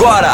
[0.00, 0.32] agora.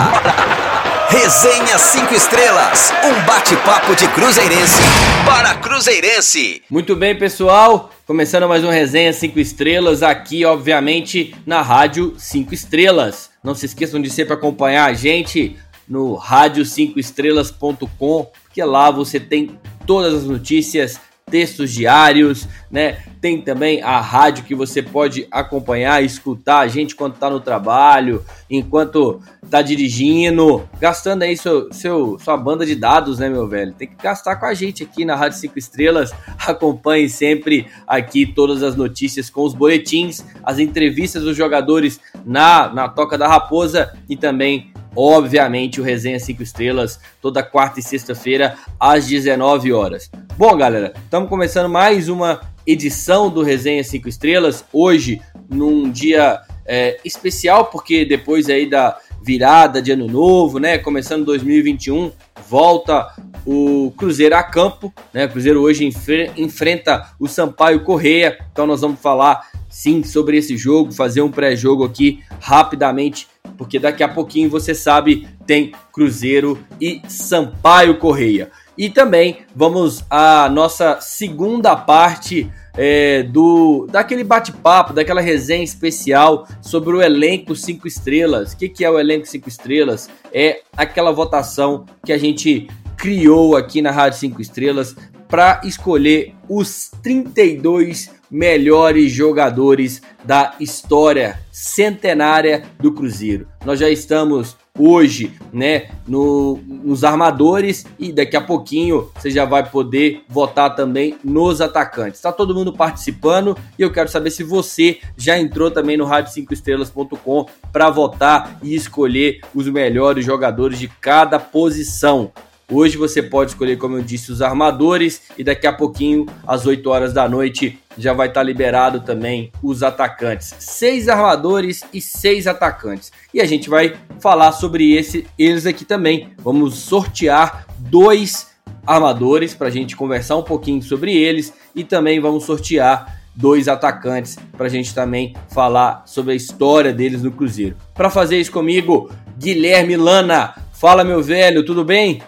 [1.08, 4.80] Resenha 5 Estrelas, um bate-papo de Cruzeirense
[5.24, 6.62] para Cruzeirense.
[6.70, 7.90] Muito bem, pessoal.
[8.06, 13.30] Começando mais um Resenha 5 Estrelas aqui, obviamente, na Rádio 5 Estrelas.
[13.42, 15.56] Não se esqueçam de sempre acompanhar a gente
[15.88, 22.98] no rádio5estrelas.com, porque lá você tem todas as notícias textos diários, né?
[23.26, 28.24] Tem também a rádio que você pode acompanhar, escutar a gente enquanto tá no trabalho,
[28.48, 29.20] enquanto
[29.50, 33.72] tá dirigindo, gastando aí seu, seu, sua banda de dados, né, meu velho?
[33.72, 36.12] Tem que gastar com a gente aqui na Rádio 5 Estrelas.
[36.46, 42.88] Acompanhe sempre aqui todas as notícias com os boletins, as entrevistas dos jogadores na, na
[42.88, 49.06] Toca da Raposa e também obviamente, o Resenha 5 Estrelas, toda quarta e sexta-feira, às
[49.06, 50.10] 19 horas.
[50.38, 56.98] Bom, galera, estamos começando mais uma edição do Resenha 5 Estrelas, hoje, num dia é,
[57.04, 62.12] especial, porque depois aí da virada de ano novo, né, começando 2021,
[62.48, 63.08] volta
[63.44, 68.80] o Cruzeiro a campo, né, o Cruzeiro hoje enfre enfrenta o Sampaio Correia, então nós
[68.80, 74.50] vamos falar sim sobre esse jogo, fazer um pré-jogo aqui rapidamente porque daqui a pouquinho
[74.50, 78.50] você sabe tem Cruzeiro e Sampaio Correia.
[78.76, 86.94] E também vamos à nossa segunda parte é, do daquele bate-papo, daquela resenha especial sobre
[86.94, 88.52] o elenco 5 estrelas.
[88.52, 90.10] O que, que é o elenco 5 estrelas?
[90.32, 94.96] É aquela votação que a gente criou aqui na Rádio 5 Estrelas
[95.28, 103.46] para escolher os 32 melhores jogadores da história centenária do Cruzeiro.
[103.64, 109.68] Nós já estamos hoje, né, no, nos armadores e daqui a pouquinho você já vai
[109.68, 112.18] poder votar também nos atacantes.
[112.18, 117.46] Está todo mundo participando e eu quero saber se você já entrou também no rádio5estrelas.com
[117.72, 122.32] para votar e escolher os melhores jogadores de cada posição.
[122.68, 126.90] Hoje você pode escolher, como eu disse, os armadores e daqui a pouquinho, às 8
[126.90, 130.52] horas da noite, já vai estar liberado também os atacantes.
[130.58, 133.12] Seis armadores e seis atacantes.
[133.32, 136.30] E a gente vai falar sobre esse, eles aqui também.
[136.38, 138.48] Vamos sortear dois
[138.84, 144.36] armadores para a gente conversar um pouquinho sobre eles e também vamos sortear dois atacantes
[144.56, 147.76] para a gente também falar sobre a história deles no Cruzeiro.
[147.94, 150.52] Para fazer isso comigo, Guilherme Lana.
[150.72, 152.20] Fala, meu velho, tudo bem?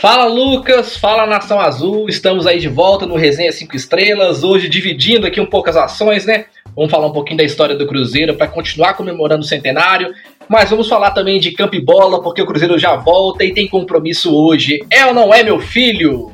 [0.00, 5.26] Fala Lucas, fala Nação Azul, estamos aí de volta no Resenha 5 Estrelas, hoje dividindo
[5.26, 6.44] aqui um pouco as ações, né?
[6.76, 10.14] Vamos falar um pouquinho da história do Cruzeiro para continuar comemorando o centenário,
[10.48, 13.66] mas vamos falar também de campo e bola, porque o Cruzeiro já volta e tem
[13.66, 14.86] compromisso hoje.
[14.88, 16.30] É ou não é, meu filho?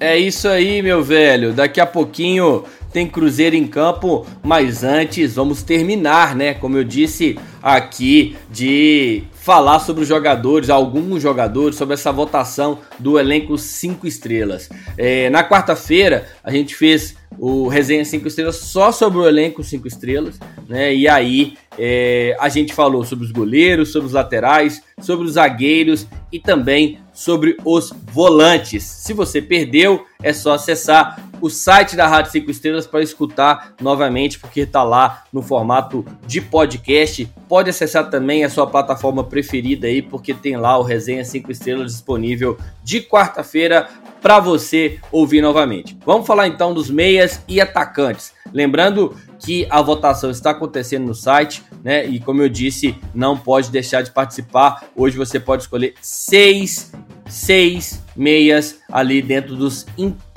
[0.00, 1.52] É isso aí, meu velho.
[1.52, 6.54] Daqui a pouquinho tem Cruzeiro em campo, mas antes vamos terminar, né?
[6.54, 13.18] Como eu disse aqui, de falar sobre os jogadores, alguns jogadores, sobre essa votação do
[13.18, 14.68] elenco 5 estrelas.
[14.98, 19.88] É, na quarta-feira, a gente fez o Resenha 5 Estrelas só sobre o elenco 5
[19.88, 20.38] estrelas,
[20.68, 20.94] né?
[20.94, 26.06] E aí é, a gente falou sobre os goleiros, sobre os laterais, sobre os zagueiros
[26.30, 28.82] e também sobre os volantes.
[28.82, 34.40] Se você perdeu, é só acessar o site da Rádio 5 Estrelas para escutar novamente,
[34.40, 37.24] porque está lá no formato de podcast.
[37.48, 41.92] Pode acessar também a sua plataforma preferida aí, porque tem lá o Resenha 5 Estrelas
[41.92, 43.88] disponível de quarta-feira
[44.20, 45.96] para você ouvir novamente.
[46.04, 48.32] Vamos falar então dos meias e atacantes.
[48.52, 52.06] Lembrando que a votação está acontecendo no site, né?
[52.06, 54.84] E como eu disse, não pode deixar de participar.
[54.96, 56.92] Hoje você pode escolher seis,
[57.28, 59.86] seis meias ali dentro dos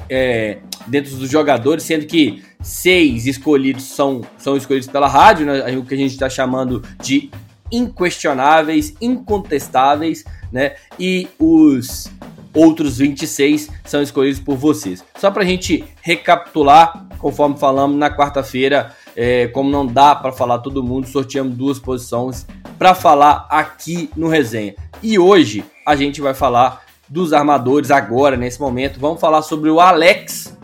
[0.09, 0.57] é,
[0.87, 5.93] dentro dos jogadores, sendo que seis escolhidos são, são escolhidos pela rádio, né, o que
[5.93, 7.31] a gente está chamando de
[7.71, 10.75] inquestionáveis, incontestáveis, né?
[10.99, 12.11] E os
[12.53, 15.03] outros 26 são escolhidos por vocês.
[15.17, 20.59] Só para a gente recapitular, conforme falamos na quarta-feira, é, como não dá para falar
[20.59, 22.45] todo mundo, sorteamos duas posições
[22.77, 24.75] para falar aqui no resenha.
[25.03, 28.99] E hoje a gente vai falar dos armadores agora, nesse momento.
[28.99, 30.57] Vamos falar sobre o Alex,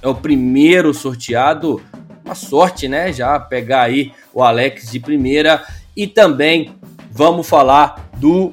[0.00, 1.82] é o primeiro sorteado.
[2.24, 3.12] Uma sorte, né?
[3.12, 5.64] Já pegar aí o Alex de primeira.
[5.96, 6.74] E também
[7.10, 8.52] vamos falar do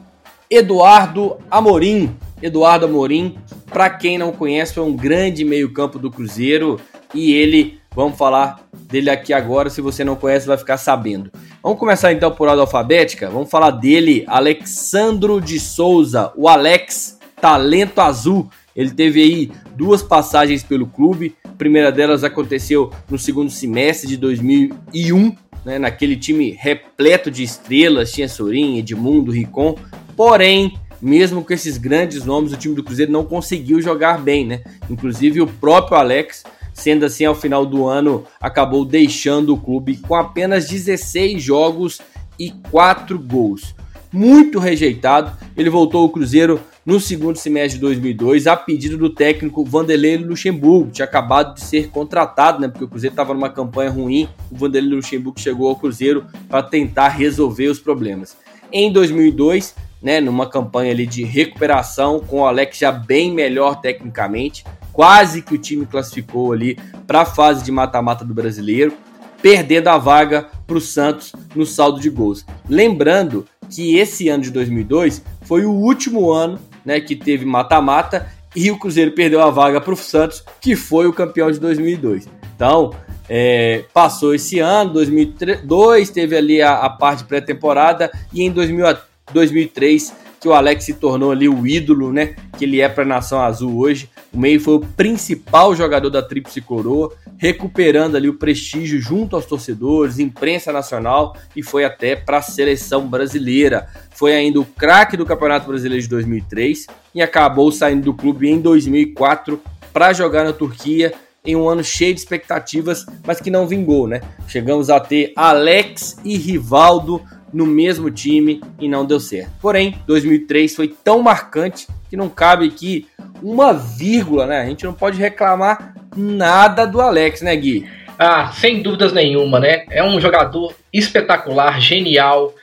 [0.50, 2.16] Eduardo Amorim.
[2.42, 3.38] Eduardo Amorim,
[3.68, 6.80] para quem não conhece, foi um grande meio-campo do Cruzeiro
[7.14, 11.32] e ele, vamos falar dele aqui agora, se você não conhece, vai ficar sabendo.
[11.64, 13.30] Vamos começar então por ordem alfabética.
[13.30, 18.50] Vamos falar dele, Alexandro de Souza, o Alex talento azul.
[18.76, 21.36] Ele teve aí duas passagens pelo clube.
[21.44, 28.12] A primeira delas aconteceu no segundo semestre de 2001, né, naquele time repleto de estrelas,
[28.12, 29.76] tinha Sorin, Edmundo, Ricon,
[30.16, 34.62] porém, mesmo com esses grandes nomes, o time do Cruzeiro não conseguiu jogar bem, né?
[34.90, 36.44] Inclusive o próprio Alex,
[36.74, 42.02] sendo assim, ao final do ano, acabou deixando o clube com apenas 16 jogos
[42.40, 43.76] e 4 gols.
[44.12, 49.66] Muito rejeitado, ele voltou ao Cruzeiro no segundo semestre de 2002 a pedido do técnico
[49.66, 54.30] Vanderlei Luxemburgo, tinha acabado de ser contratado, né, porque o Cruzeiro estava numa campanha ruim,
[54.52, 58.38] o Vanderlei Luxemburgo chegou ao Cruzeiro para tentar resolver os problemas.
[58.72, 59.76] Em 2002,
[60.06, 64.64] né, numa campanha ali de recuperação, com o Alex já bem melhor tecnicamente,
[64.94, 68.94] quase que o time classificou ali para a fase de mata-mata do Brasileiro,
[69.42, 72.46] perdendo a vaga para o Santos no saldo de gols.
[72.70, 78.70] Lembrando que esse ano de 2002 foi o último ano né, que teve mata-mata e
[78.70, 82.30] o Cruzeiro perdeu a vaga para o Santos, que foi o campeão de 2002.
[82.56, 82.92] Então,
[83.28, 88.86] é, passou esse ano, 2002, teve ali a, a parte pré-temporada e em 2000,
[89.34, 92.36] 2003 que o Alex se tornou ali o ídolo, né?
[92.56, 94.08] Que ele é para a Nação Azul hoje.
[94.32, 99.48] O meio foi o principal jogador da Tríplice Coroa, recuperando ali o prestígio junto aos
[99.48, 103.88] torcedores, imprensa nacional e foi até para a seleção brasileira.
[104.12, 106.86] Foi ainda o craque do Campeonato Brasileiro de 2003
[107.16, 109.60] e acabou saindo do clube em 2004
[109.92, 111.12] para jogar na Turquia
[111.44, 114.22] em um ano cheio de expectativas, mas que não vingou, né?
[114.48, 117.22] Chegamos a ter Alex e Rivaldo
[117.56, 119.50] no mesmo time e não deu certo.
[119.62, 123.08] Porém, 2003 foi tão marcante que não cabe aqui
[123.42, 124.62] uma vírgula, né?
[124.62, 127.88] A gente não pode reclamar nada do Alex, né, Gui?
[128.20, 129.86] Ah, sem dúvidas nenhuma, né?
[129.90, 132.54] É um jogador espetacular, genial.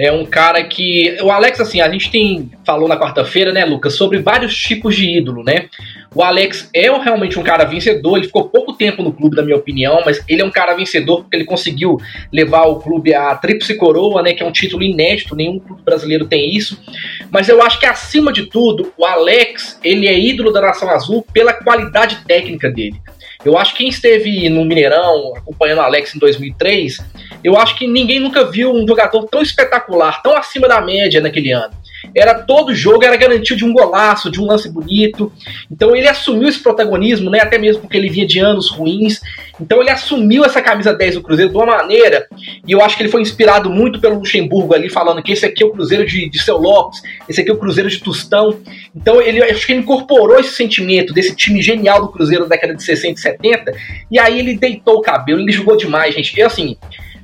[0.00, 1.18] É um cara que.
[1.20, 2.50] O Alex, assim, a gente tem.
[2.64, 5.68] Falou na quarta-feira, né, Lucas, sobre vários tipos de ídolo, né?
[6.14, 9.58] O Alex é realmente um cara vencedor, ele ficou pouco tempo no clube, na minha
[9.58, 11.98] opinião, mas ele é um cara vencedor porque ele conseguiu
[12.32, 16.26] levar o clube à Tríplice Coroa, né, que é um título inédito, nenhum clube brasileiro
[16.26, 16.82] tem isso.
[17.30, 21.24] Mas eu acho que acima de tudo, o Alex, ele é ídolo da Nação Azul
[21.30, 22.98] pela qualidade técnica dele.
[23.44, 26.98] Eu acho que quem esteve no Mineirão acompanhando o Alex em 2003,
[27.42, 31.52] eu acho que ninguém nunca viu um jogador tão espetacular, tão acima da média naquele
[31.52, 31.80] ano
[32.14, 35.32] era todo jogo era garantido de um golaço, de um lance bonito.
[35.70, 37.40] Então ele assumiu esse protagonismo, né?
[37.40, 39.20] Até mesmo porque ele vinha de anos ruins.
[39.60, 42.26] Então ele assumiu essa camisa 10 do Cruzeiro de uma maneira,
[42.66, 45.62] e eu acho que ele foi inspirado muito pelo Luxemburgo ali, falando que esse aqui
[45.62, 48.58] é o Cruzeiro de, de Seu Lopes, esse aqui é o Cruzeiro de Tostão.
[48.96, 52.74] Então ele acho que ele incorporou esse sentimento desse time genial do Cruzeiro da década
[52.74, 53.72] de 60 e 70,
[54.10, 56.34] e aí ele deitou o cabelo, ele jogou demais, gente.
[56.38, 56.76] E assim,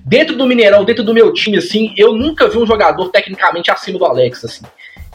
[0.09, 3.99] Dentro do Mineirão, dentro do meu time, assim, eu nunca vi um jogador tecnicamente acima
[3.99, 4.65] do Alex, assim.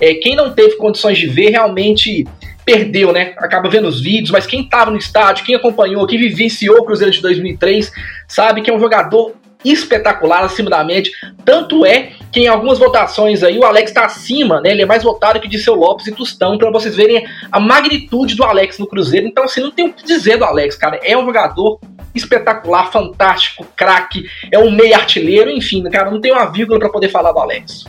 [0.02, 2.28] É, quem não teve condições de ver realmente
[2.66, 3.34] perdeu, né?
[3.38, 7.14] Acaba vendo os vídeos, mas quem estava no estádio, quem acompanhou, quem vivenciou o Cruzeiro
[7.14, 7.90] de 2003,
[8.28, 9.34] sabe que é um jogador
[9.64, 11.10] espetacular, acima da média.
[11.46, 14.72] Tanto é que em algumas votações aí o Alex está acima, né?
[14.72, 18.36] Ele é mais votado que de seu Lopes e Tostão, para vocês verem a magnitude
[18.36, 19.28] do Alex no Cruzeiro.
[19.28, 21.00] Então, assim, não tem o que dizer do Alex, cara.
[21.04, 21.80] É um jogador
[22.16, 27.10] espetacular, fantástico, craque, é um meio artilheiro, enfim, cara, não tem uma vírgula para poder
[27.10, 27.86] falar do Alex.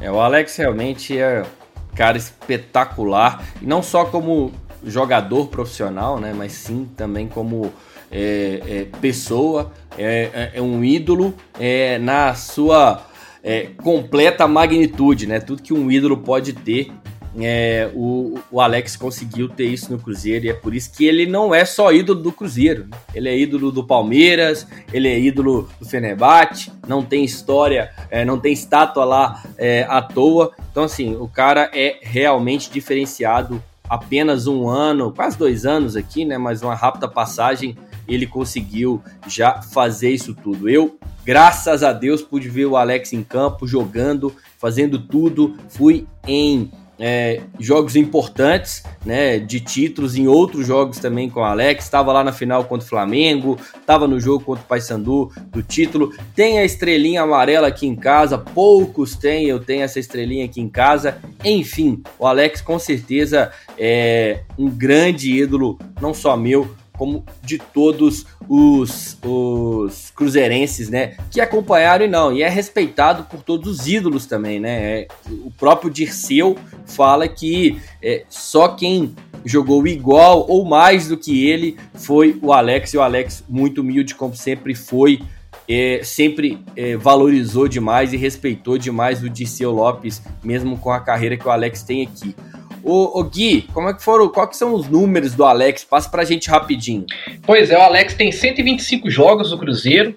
[0.00, 1.44] É, o Alex realmente é
[1.94, 4.52] cara espetacular, não só como
[4.84, 7.72] jogador profissional, né, mas sim também como
[8.10, 13.02] é, é, pessoa, é, é, é um ídolo é, na sua
[13.48, 15.40] é, completa magnitude, né?
[15.40, 16.92] Tudo que um ídolo pode ter
[17.40, 21.24] é, o, o, Alex conseguiu ter isso no Cruzeiro e é por isso que ele
[21.24, 22.86] não é só ídolo do Cruzeiro.
[22.90, 22.98] Né?
[23.14, 28.38] Ele é ídolo do Palmeiras, ele é ídolo do Fenerbahçe, não tem história, é, não
[28.38, 30.52] tem estátua lá é, à toa.
[30.70, 33.62] Então, assim, o cara é realmente diferenciado.
[33.88, 36.36] Apenas um ano, quase dois anos aqui, né?
[36.36, 37.74] Mas uma rápida passagem,
[38.08, 40.68] ele conseguiu já fazer isso tudo.
[40.68, 45.56] Eu, graças a Deus, pude ver o Alex em campo, jogando, fazendo tudo.
[45.68, 51.84] Fui em é, jogos importantes, né, de títulos em outros jogos também com o Alex.
[51.84, 56.12] Estava lá na final contra o Flamengo, estava no jogo contra o Paysandu do título.
[56.34, 60.68] Tem a estrelinha amarela aqui em casa, poucos têm, eu tenho essa estrelinha aqui em
[60.68, 61.18] casa.
[61.44, 68.26] Enfim, o Alex com certeza é um grande ídolo, não só meu, como de todos
[68.48, 74.26] os, os cruzeirenses, né, que acompanharam e não, e é respeitado por todos os ídolos
[74.26, 75.08] também, né, é,
[75.44, 79.14] o próprio Dirceu fala que é, só quem
[79.44, 84.14] jogou igual ou mais do que ele foi o Alex, e o Alex muito humilde
[84.14, 85.20] como sempre foi,
[85.68, 91.36] é, sempre é, valorizou demais e respeitou demais o Dirceu Lopes, mesmo com a carreira
[91.36, 92.34] que o Alex tem aqui.
[92.82, 94.28] Ô, ô, Gui, como é que foram?
[94.28, 95.84] Quais são os números do Alex?
[95.84, 97.04] Passa pra gente rapidinho.
[97.44, 100.14] Pois é, o Alex tem 125 jogos no Cruzeiro,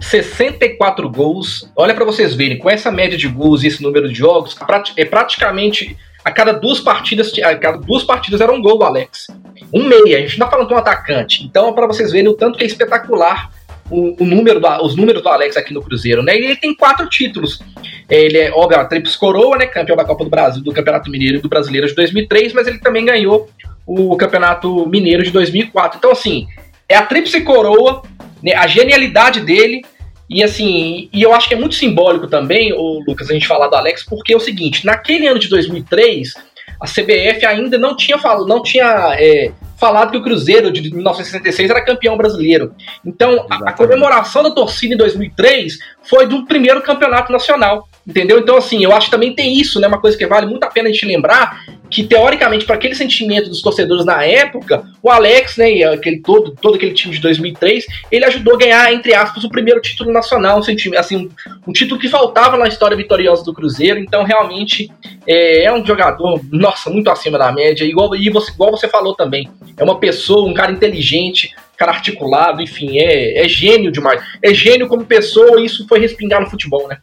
[0.00, 1.70] 64 gols.
[1.76, 4.56] Olha para vocês verem, com essa média de gols e esse número de jogos,
[4.96, 9.28] é praticamente a cada duas partidas, a cada duas partidas era um gol Alex.
[9.72, 11.44] Um meia, a gente não tá falando de um atacante.
[11.44, 13.50] Então, é para vocês verem o tanto que é espetacular
[13.90, 16.36] o, o, número do, os números do Alex aqui no Cruzeiro, né?
[16.36, 17.60] Ele tem quatro títulos.
[18.08, 19.66] Ele é, óbvio, a Trips Coroa, né?
[19.66, 22.78] Campeão da Copa do Brasil, do Campeonato Mineiro e do Brasileiro de 2003, mas ele
[22.78, 23.48] também ganhou
[23.86, 25.98] o Campeonato Mineiro de 2004.
[25.98, 26.46] Então, assim,
[26.88, 28.02] é a Tríplice Coroa,
[28.42, 29.82] né, a genialidade dele,
[30.28, 33.68] e assim, e eu acho que é muito simbólico também, o Lucas, a gente falar
[33.68, 36.34] do Alex, porque é o seguinte, naquele ano de 2003,
[36.80, 41.70] a CBF ainda não tinha, falado, não tinha é, falado que o Cruzeiro de 1966
[41.70, 42.74] era campeão brasileiro.
[43.04, 47.87] Então, a, a, comemoração da torcida em 2003 foi do primeiro campeonato nacional.
[48.08, 48.38] Entendeu?
[48.38, 49.86] Então, assim, eu acho que também tem isso, né?
[49.86, 51.60] Uma coisa que vale muito a pena a gente lembrar,
[51.90, 56.54] que teoricamente, para aquele sentimento dos torcedores na época, o Alex, né, e aquele, todo,
[56.60, 60.58] todo aquele time de 2003, ele ajudou a ganhar, entre aspas, o primeiro título nacional,
[60.58, 61.28] um, assim, um,
[61.66, 63.98] um título que faltava na história vitoriosa do Cruzeiro.
[63.98, 64.90] Então, realmente,
[65.26, 69.14] é, é, um jogador, nossa, muito acima da média, igual, e você, igual você falou
[69.14, 69.50] também.
[69.76, 74.22] É uma pessoa, um cara inteligente, cara articulado, enfim, é, é gênio demais.
[74.42, 76.98] É gênio como pessoa, e isso foi respingar no futebol, né?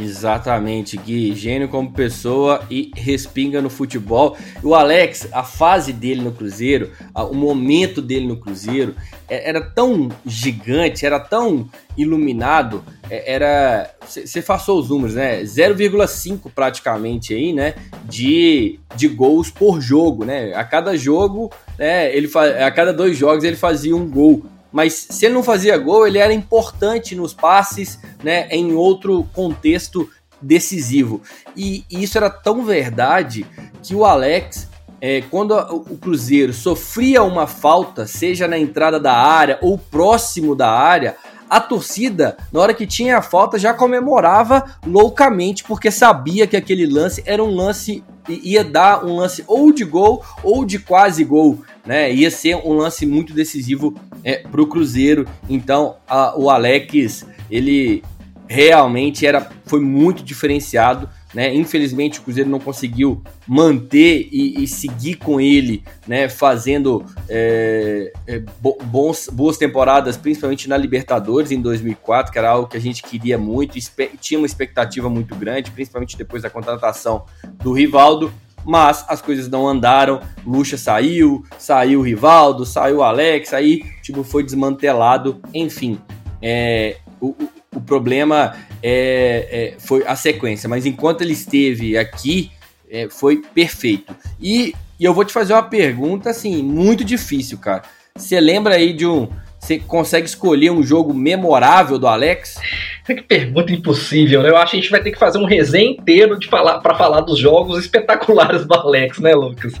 [0.00, 4.36] Exatamente, Gui, gênio como pessoa e respinga no futebol.
[4.62, 8.94] O Alex, a fase dele no Cruzeiro, o momento dele no Cruzeiro
[9.28, 13.90] é, era tão gigante, era tão iluminado, é, era.
[14.06, 15.42] Você passou os números, né?
[15.42, 17.74] 0,5 praticamente aí, né?
[18.04, 20.54] De, de gols por jogo, né?
[20.54, 22.14] A cada jogo, né?
[22.16, 22.30] Ele
[22.64, 26.18] a cada dois jogos ele fazia um gol mas se ele não fazia gol, ele
[26.18, 30.08] era importante nos passes, né, em outro contexto
[30.40, 31.22] decisivo.
[31.56, 33.46] E, e isso era tão verdade
[33.82, 34.68] que o Alex,
[35.00, 40.54] é, quando a, o Cruzeiro sofria uma falta, seja na entrada da área ou próximo
[40.54, 41.16] da área,
[41.48, 46.86] a torcida, na hora que tinha a falta, já comemorava loucamente, porque sabia que aquele
[46.86, 51.62] lance era um lance ia dar um lance ou de gol ou de quase gol,
[51.86, 52.12] né?
[52.12, 55.26] Ia ser um lance muito decisivo é, para o Cruzeiro.
[55.48, 58.02] Então, a, o Alex, ele
[58.46, 61.08] realmente era, foi muito diferenciado.
[61.34, 61.54] Né?
[61.54, 66.28] Infelizmente o Cruzeiro não conseguiu manter e, e seguir com ele, né?
[66.28, 72.78] Fazendo é, é, bons, boas temporadas, principalmente na Libertadores em 2004, que era algo que
[72.78, 73.78] a gente queria muito,
[74.20, 77.26] tinha uma expectativa muito grande, principalmente depois da contratação
[77.62, 78.32] do Rivaldo.
[78.64, 80.20] Mas as coisas não andaram.
[80.44, 85.40] Lucha saiu, saiu Rivaldo, saiu Alex, aí tipo foi desmantelado.
[85.54, 85.98] Enfim,
[86.42, 87.34] é, o,
[87.74, 92.50] o problema é, é, foi a sequência, mas enquanto ele esteve aqui,
[92.90, 94.14] é, foi perfeito.
[94.40, 97.82] E, e eu vou te fazer uma pergunta assim, muito difícil, cara.
[98.16, 99.28] Você lembra aí de um.
[99.60, 102.60] Você consegue escolher um jogo memorável do Alex?
[103.04, 104.50] Que pergunta impossível, né?
[104.50, 106.94] Eu acho que a gente vai ter que fazer um resenha inteiro de falar para
[106.94, 109.72] falar dos jogos espetaculares do Alex, né, Lucas?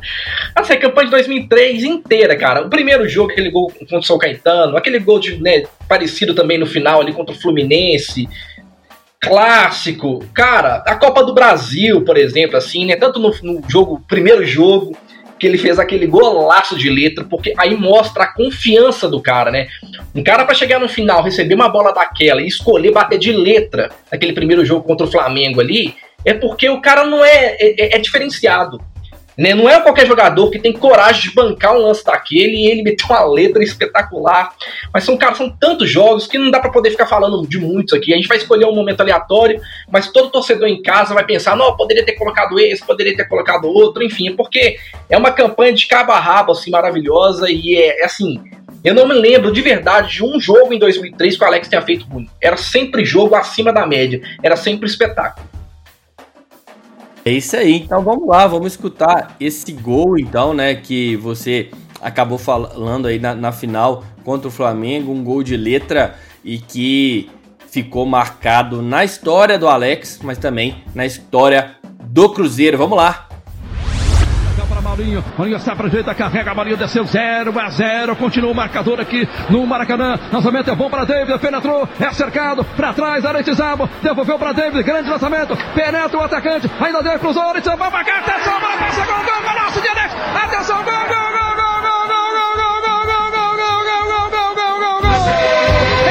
[0.54, 2.66] Assim, a campanha de 2003 inteira, cara.
[2.66, 6.58] O primeiro jogo, aquele gol contra o São Caetano, aquele gol de, né, parecido também
[6.58, 8.28] no final ali contra o Fluminense
[9.20, 10.24] clássico.
[10.32, 12.96] Cara, a Copa do Brasil, por exemplo, assim, né?
[12.96, 14.96] Tanto no, no jogo, primeiro jogo,
[15.38, 19.68] que ele fez aquele golaço de letra, porque aí mostra a confiança do cara, né?
[20.14, 23.90] Um cara para chegar no final, receber uma bola daquela e escolher bater de letra
[24.10, 25.94] naquele primeiro jogo contra o Flamengo ali,
[26.24, 28.80] é porque o cara não é, é, é diferenciado.
[29.38, 29.54] Né?
[29.54, 33.04] Não é qualquer jogador que tem coragem de bancar um lance daquele e ele meter
[33.04, 34.52] uma letra espetacular.
[34.92, 37.96] Mas são, cara, são tantos jogos que não dá para poder ficar falando de muitos
[37.96, 38.12] aqui.
[38.12, 41.76] A gente vai escolher um momento aleatório, mas todo torcedor em casa vai pensar: não,
[41.76, 44.76] poderia ter colocado esse, poderia ter colocado outro, enfim, porque
[45.08, 48.42] é uma campanha de cabo a rabo, assim, maravilhosa e é, é assim.
[48.82, 51.82] Eu não me lembro de verdade de um jogo em 2003 que o Alex tenha
[51.82, 52.28] feito ruim.
[52.40, 55.46] Era sempre jogo acima da média, era sempre espetáculo.
[57.28, 57.74] É isso aí.
[57.74, 61.68] Então vamos lá, vamos escutar esse gol, então, né, que você
[62.00, 67.28] acabou falando aí na, na final contra o Flamengo, um gol de letra e que
[67.66, 72.78] ficou marcado na história do Alex, mas também na história do Cruzeiro.
[72.78, 73.27] Vamos lá.
[74.98, 75.24] Marinho.
[75.38, 76.52] Marinho sai pra direita, carrega.
[76.52, 78.16] Marinho desceu 0 a 0.
[78.16, 80.18] Continua o marcador aqui no Maracanã.
[80.32, 81.38] Lançamento é bom para David.
[81.38, 81.88] Penetrou.
[82.00, 82.64] É cercado.
[82.64, 83.24] Para trás.
[83.24, 83.88] Aretizabo.
[84.02, 84.82] Devolveu para David.
[84.82, 85.56] Grande lançamento.
[85.74, 86.68] Penetra o atacante.
[86.80, 87.18] Ainda deu.
[87.20, 87.42] Cruzou.
[87.44, 87.90] Aretizabo.
[87.90, 88.18] Vai cá.
[88.18, 88.58] Atenção.
[88.60, 89.24] Vai pra gol.
[89.24, 89.42] Gol.
[89.52, 90.14] Golaço de Alex.
[90.44, 90.76] Atenção.
[90.78, 90.84] Gol.
[90.84, 91.32] Gol.
[91.32, 91.48] Gol.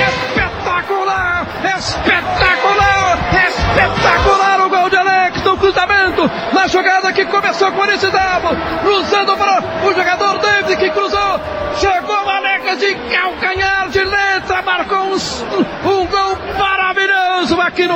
[0.07, 1.47] Espetacular!
[1.77, 2.96] Espetacular!
[5.47, 6.29] No cruzamento!
[6.53, 8.49] Na jogada que começou com o Anicidabo!
[8.83, 11.39] cruzando para o jogador David que cruzou,
[11.79, 12.25] chegou
[12.67, 15.17] Alex de calcanhar de letra, marcou um,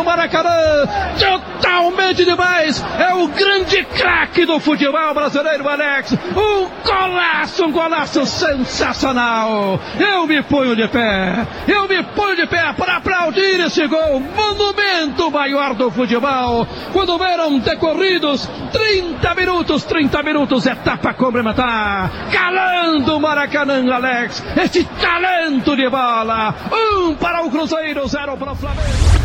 [0.03, 0.87] Maracanã,
[1.17, 9.79] totalmente demais, é o grande craque do futebol brasileiro, Alex, um golaço, um golaço sensacional,
[9.97, 15.31] eu me ponho de pé, eu me ponho de pé para aplaudir esse gol, monumento
[15.31, 23.81] maior do futebol, quando eram decorridos 30 minutos, 30 minutos, etapa complementar, calando o Maracanã,
[23.93, 29.21] Alex, este talento de bola, um para o Cruzeiro, zero para o Flamengo.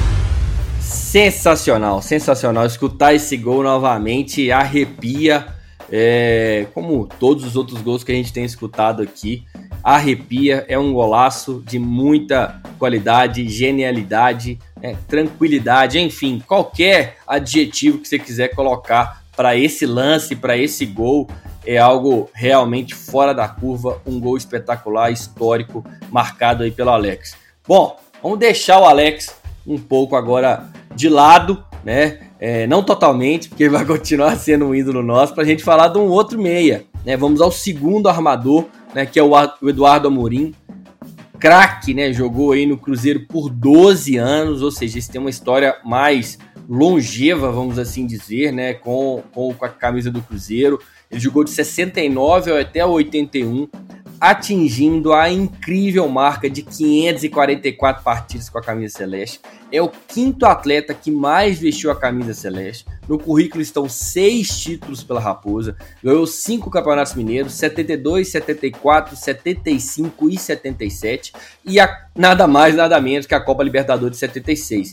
[0.80, 2.64] Sensacional, sensacional.
[2.64, 5.46] Escutar esse gol novamente arrepia,
[5.92, 9.44] é, como todos os outros gols que a gente tem escutado aqui.
[9.82, 18.18] Arrepia, é um golaço de muita qualidade, genialidade, é, tranquilidade, enfim, qualquer adjetivo que você
[18.18, 21.28] quiser colocar para esse lance, para esse gol,
[21.66, 27.36] é algo realmente fora da curva, um gol espetacular, histórico, marcado aí pelo Alex.
[27.66, 29.34] Bom, vamos deixar o Alex
[29.66, 32.20] um pouco agora de lado, né?
[32.38, 35.98] É, não totalmente, porque vai continuar sendo um ídolo nosso, para a gente falar de
[35.98, 36.84] um outro meia.
[37.04, 37.16] Né?
[37.16, 39.06] Vamos ao segundo armador, né?
[39.06, 39.32] que é o
[39.68, 40.54] Eduardo Amorim.
[41.38, 42.12] Craque, né?
[42.14, 47.52] Jogou aí no Cruzeiro por 12 anos, ou seja, esse tem uma história mais longeva,
[47.52, 48.72] vamos assim dizer, né?
[48.72, 50.80] Com, com, com a camisa do Cruzeiro.
[51.16, 53.66] Ele jogou de 69 até 81,
[54.20, 59.40] atingindo a incrível marca de 544 partidas com a camisa celeste.
[59.72, 62.84] É o quinto atleta que mais vestiu a camisa celeste.
[63.08, 65.74] No currículo estão seis títulos pela Raposa.
[66.04, 71.32] Ganhou cinco campeonatos mineiros: 72, 74, 75 e 77.
[71.64, 74.92] E a, nada mais, nada menos que a Copa Libertadores de 76.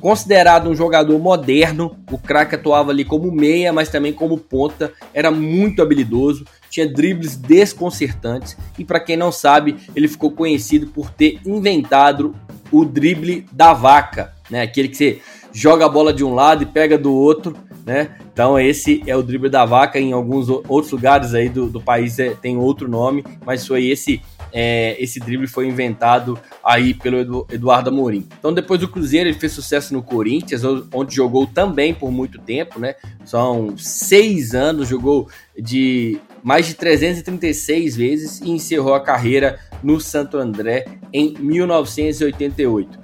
[0.00, 5.30] Considerado um jogador moderno, o craque atuava ali como meia, mas também como ponta, era
[5.30, 11.38] muito habilidoso, tinha dribles desconcertantes e para quem não sabe, ele ficou conhecido por ter
[11.44, 12.34] inventado
[12.72, 14.62] o drible da vaca, né?
[14.62, 15.20] Aquele que você
[15.52, 18.16] joga a bola de um lado e pega do outro, né?
[18.32, 19.98] Então esse é o drible da vaca.
[19.98, 24.22] Em alguns outros lugares aí do, do país é, tem outro nome, mas foi esse
[24.52, 28.28] é, esse drible foi inventado aí pelo Eduardo Amorim.
[28.38, 32.78] Então, depois do Cruzeiro, ele fez sucesso no Corinthians, onde jogou também por muito tempo,
[32.78, 32.94] né?
[33.24, 40.38] São seis anos, jogou de mais de 336 vezes e encerrou a carreira no Santo
[40.38, 42.98] André em 1988.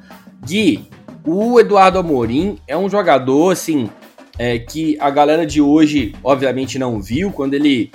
[0.45, 0.89] Gui,
[1.25, 3.91] o Eduardo Amorim é um jogador assim
[4.39, 7.91] é, que a galera de hoje obviamente não viu quando ele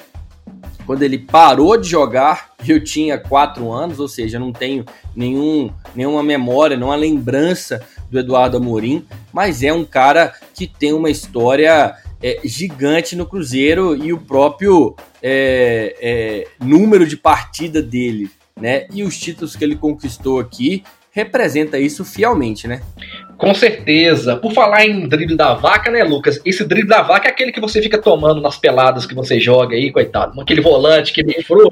[0.86, 6.24] quando ele parou de jogar, eu tinha quatro anos, ou seja, não tenho nenhum, nenhuma
[6.24, 12.39] memória, nenhuma lembrança do Eduardo Amorim, mas é um cara que tem uma história é,
[12.44, 18.86] gigante no Cruzeiro e o próprio é, é, número de partida dele, né?
[18.94, 22.82] E os títulos que ele conquistou aqui representa isso fielmente, né?
[23.41, 24.36] Com certeza.
[24.36, 26.39] Por falar em drible da vaca, né, Lucas?
[26.45, 29.75] Esse drible da vaca é aquele que você fica tomando nas peladas que você joga
[29.75, 30.39] aí, coitado.
[30.39, 31.71] Aquele volante que é meio frouxo.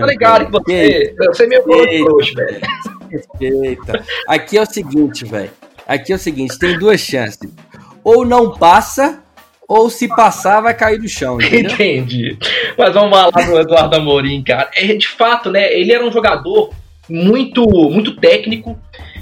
[0.00, 2.60] Tá ligado que você, você é meio volante frouxo, velho.
[3.08, 4.04] Respeita.
[4.26, 5.50] Aqui é o seguinte, velho.
[5.86, 7.38] Aqui é o seguinte, tem duas chances.
[8.02, 9.20] Ou não passa,
[9.68, 11.40] ou se passar, vai cair do chão.
[11.40, 11.70] Entendeu?
[11.70, 12.36] Entendi.
[12.76, 14.72] Mas vamos lá pro Eduardo Amorim, cara.
[14.74, 15.72] É, de fato, né?
[15.72, 16.74] Ele era um jogador
[17.08, 18.76] muito, muito técnico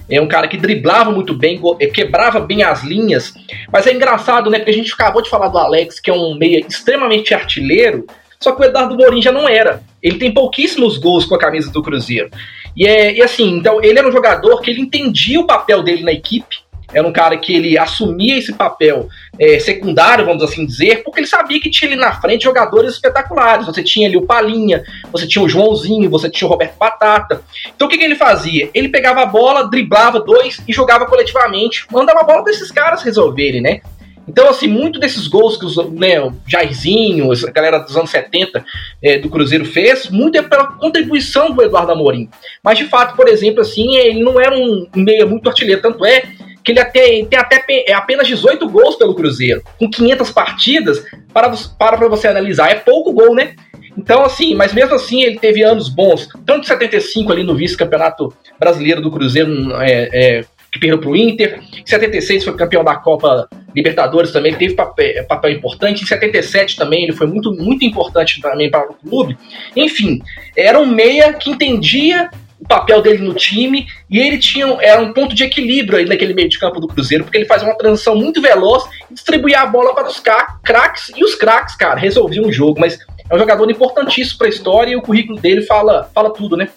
[0.08, 3.34] é um cara que driblava muito bem, é, quebrava bem as linhas.
[3.72, 4.58] Mas é engraçado, né?
[4.58, 8.06] Porque a gente acabou de falar do Alex, que é um meia extremamente artilheiro,
[8.38, 9.82] só que o Eduardo Morim já não era.
[10.02, 12.30] Ele tem pouquíssimos gols com a camisa do Cruzeiro.
[12.76, 16.02] E, é, e assim, então ele era um jogador que ele entendia o papel dele
[16.02, 21.02] na equipe, era um cara que ele assumia esse papel é, secundário, vamos assim dizer,
[21.02, 23.66] porque ele sabia que tinha ali na frente jogadores espetaculares.
[23.66, 27.42] Você tinha ali o Palinha, você tinha o Joãozinho, você tinha o Roberto Batata.
[27.74, 28.70] Então o que, que ele fazia?
[28.74, 33.02] Ele pegava a bola, driblava dois e jogava coletivamente, mandava a bola para esses caras
[33.02, 33.80] resolverem, né?
[34.26, 38.64] Então, assim, muito desses gols que os, né, o Jairzinho, a galera dos anos 70
[39.02, 42.28] é, do Cruzeiro fez, muito é pela contribuição do Eduardo Amorim.
[42.62, 46.22] Mas, de fato, por exemplo, assim, ele não era um meia muito artilheiro, tanto é
[46.64, 51.52] que ele até, tem até é apenas 18 gols pelo Cruzeiro, com 500 partidas, para,
[51.78, 53.54] para pra você analisar, é pouco gol, né?
[53.96, 59.02] Então, assim, mas mesmo assim ele teve anos bons, tanto 75 ali no vice-campeonato brasileiro
[59.02, 63.48] do Cruzeiro, é, é, que perdeu para o Inter, em 76 foi campeão da Copa
[63.76, 68.40] Libertadores também, ele teve papel, papel importante, em 77 também ele foi muito, muito importante
[68.40, 69.36] também para o clube.
[69.76, 70.20] Enfim,
[70.56, 72.30] era um meia que entendia
[72.64, 76.32] o papel dele no time e ele tinha era um ponto de equilíbrio aí naquele
[76.32, 79.66] meio de campo do Cruzeiro, porque ele fazia uma transição muito veloz e distribuía a
[79.66, 80.20] bola para os
[80.62, 82.98] craques e os craques, cara, resolviam o jogo, mas
[83.28, 86.68] é um jogador importantíssimo para a história e o currículo dele fala, fala tudo, né?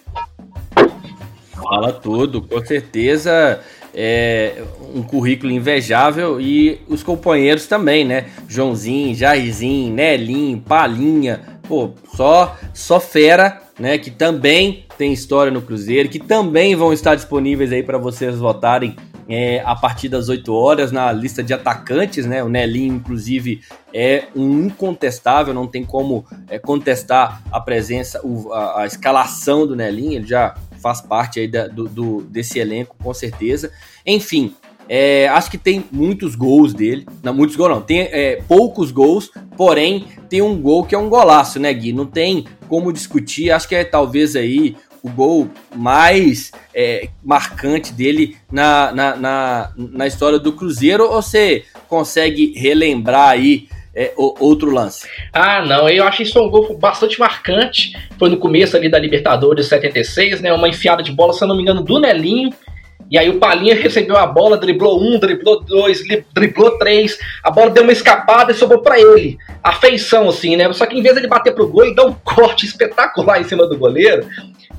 [1.54, 3.62] Fala tudo, com certeza.
[3.94, 4.62] é,
[4.94, 8.26] um currículo invejável e os companheiros também, né?
[8.48, 13.98] Joãozinho, Jairzinho, Nelinho, Palinha, pô, só, só fera, né?
[13.98, 18.96] Que também tem história no Cruzeiro, que também vão estar disponíveis aí para vocês votarem
[19.30, 22.44] é, a partir das 8 horas na lista de atacantes, né?
[22.44, 23.62] O Nelinho, inclusive,
[23.94, 29.76] é um incontestável, não tem como é, contestar a presença, o, a, a, escalação do
[29.76, 33.72] Nelinho, ele já faz parte aí da, do, do, desse elenco, com certeza.
[34.06, 34.56] Enfim,
[34.90, 37.06] é, acho que tem muitos gols dele.
[37.22, 37.82] Não, muitos gols não.
[37.82, 41.92] Tem é, poucos gols, porém tem um gol que é um golaço, né, Gui?
[41.92, 43.52] Não tem como discutir.
[43.52, 50.08] Acho que é talvez aí o gol mais é, marcante dele na, na, na, na,
[50.08, 51.04] história do Cruzeiro.
[51.04, 55.08] Ou você consegue relembrar aí é, outro lance?
[55.34, 55.90] Ah, não.
[55.90, 57.94] Eu acho isso um gol bastante marcante.
[58.18, 60.54] Foi no começo ali da Libertadores 76, né?
[60.54, 62.52] Uma enfiada de bola, se eu não me engano, do Nelinho
[63.10, 66.02] e aí o Palinha recebeu a bola, driblou um, driblou dois,
[66.34, 69.38] driblou três, a bola deu uma escapada e sobrou para ele.
[69.64, 70.72] A feição, assim, né?
[70.74, 73.46] Só que em vez de ele bater pro gol, ele dá um corte espetacular em
[73.46, 74.28] cima do goleiro.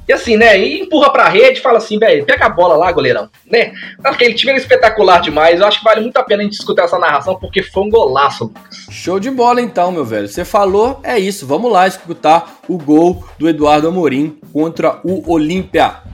[0.06, 0.58] E assim, né?
[0.58, 3.28] E empurra pra rede fala assim, velho, pega a bola lá, goleirão.
[3.50, 3.72] Né?
[4.02, 5.60] Aquele time era espetacular demais.
[5.60, 7.90] Eu acho que vale muito a pena a gente escutar essa narração, porque foi um
[7.90, 8.86] golaço, Lucas.
[8.90, 10.26] Show de bola então, meu velho.
[10.26, 11.46] Você falou, é isso.
[11.46, 16.07] Vamos lá escutar o gol do Eduardo Amorim contra o Olímpia.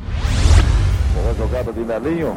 [1.37, 2.37] Jogada de Melinho.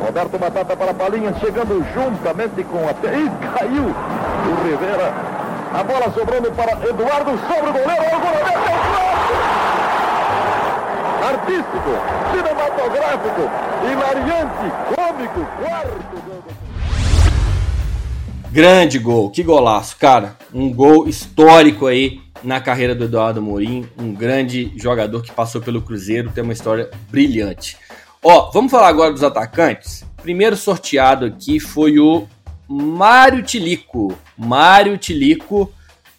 [0.00, 2.90] Roberto Batata para Palinha, chegando juntamente com a...
[2.90, 5.12] Ih, caiu o Rivera.
[5.72, 8.16] A bola sobrando para Eduardo sobre o goleiro.
[8.16, 8.42] O goleiro
[11.22, 11.92] Artístico,
[12.30, 13.50] cinematográfico,
[13.84, 16.42] hilariante, cômico, quarto gol.
[18.50, 20.36] Grande gol, que golaço, cara.
[20.52, 25.82] Um gol histórico aí na carreira do Eduardo Morim, um grande jogador que passou pelo
[25.82, 27.76] Cruzeiro, tem uma história brilhante.
[28.22, 30.04] Ó, vamos falar agora dos atacantes.
[30.22, 32.26] Primeiro sorteado aqui foi o
[32.68, 34.16] Mário Tilico.
[34.36, 35.72] Mário Tilico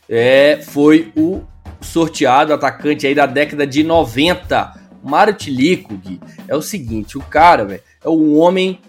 [0.10, 1.42] é, foi o
[1.82, 4.82] sorteado atacante aí da década de 90.
[5.04, 8.80] Mário Tilico, Gui, é o seguinte, o cara, velho, é o homem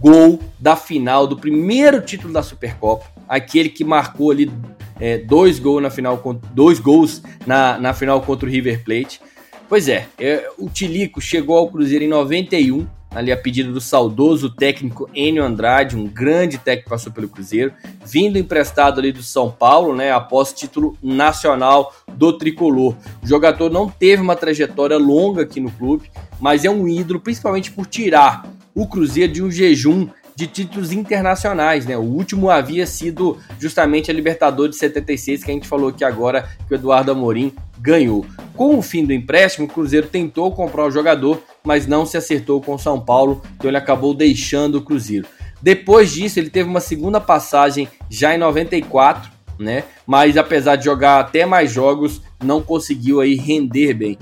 [0.00, 4.50] gol da final do primeiro título da Supercopa, aquele que marcou ali
[5.00, 6.20] é, dois gols na final,
[6.52, 9.20] dois gols na, na final contra o River Plate.
[9.68, 14.50] Pois é, é, o Tilico chegou ao Cruzeiro em 91, ali a pedido do saudoso
[14.50, 17.72] técnico Enio Andrade, um grande técnico que passou pelo Cruzeiro,
[18.04, 22.94] vindo emprestado ali do São Paulo, né, após título nacional do tricolor.
[23.22, 27.70] O jogador não teve uma trajetória longa aqui no clube, mas é um ídolo principalmente
[27.70, 30.08] por tirar o Cruzeiro de um jejum
[30.42, 31.96] de títulos internacionais, né?
[31.96, 36.48] O último havia sido justamente a Libertadores de 76, que a gente falou aqui agora
[36.66, 38.26] que o Eduardo Amorim ganhou.
[38.56, 42.60] Com o fim do empréstimo, o Cruzeiro tentou comprar o jogador, mas não se acertou
[42.60, 45.28] com o São Paulo, então ele acabou deixando o Cruzeiro.
[45.60, 49.84] Depois disso, ele teve uma segunda passagem já em 94, né?
[50.04, 54.18] Mas apesar de jogar até mais jogos, não conseguiu aí render bem.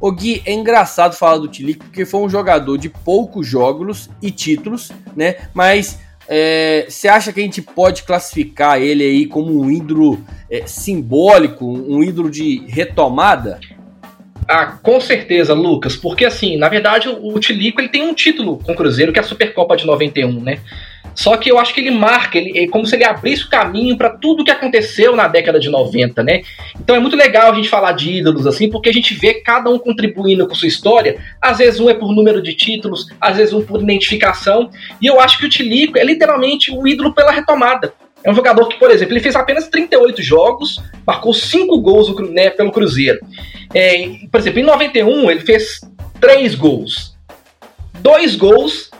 [0.00, 4.30] O Gui, é engraçado falar do Tilico porque foi um jogador de poucos jogos e
[4.30, 5.36] títulos, né?
[5.54, 10.24] Mas é, você é, acha que a gente pode classificar ele aí como um ídolo
[10.50, 13.60] é, simbólico, um ídolo de retomada?
[14.48, 18.72] Ah, com certeza, Lucas, porque assim, na verdade, o Tilico ele tem um título com
[18.72, 20.60] o Cruzeiro, que é a Supercopa de 91, né?
[21.14, 23.96] Só que eu acho que ele marca, ele, é como se ele abrisse o caminho
[23.96, 26.42] para tudo que aconteceu na década de 90, né?
[26.78, 29.70] Então é muito legal a gente falar de ídolos assim, porque a gente vê cada
[29.70, 31.18] um contribuindo com sua história.
[31.40, 34.70] Às vezes um é por número de títulos, às vezes um por identificação.
[35.00, 37.94] E eu acho que o Tilico é literalmente o ídolo pela retomada.
[38.24, 42.48] É um jogador que, por exemplo, ele fez apenas 38 jogos, marcou 5 gols né,
[42.48, 43.20] pelo Cruzeiro.
[43.74, 45.80] É, por exemplo, em 91 ele fez
[46.20, 47.14] 3 gols.
[48.00, 48.90] Dois gols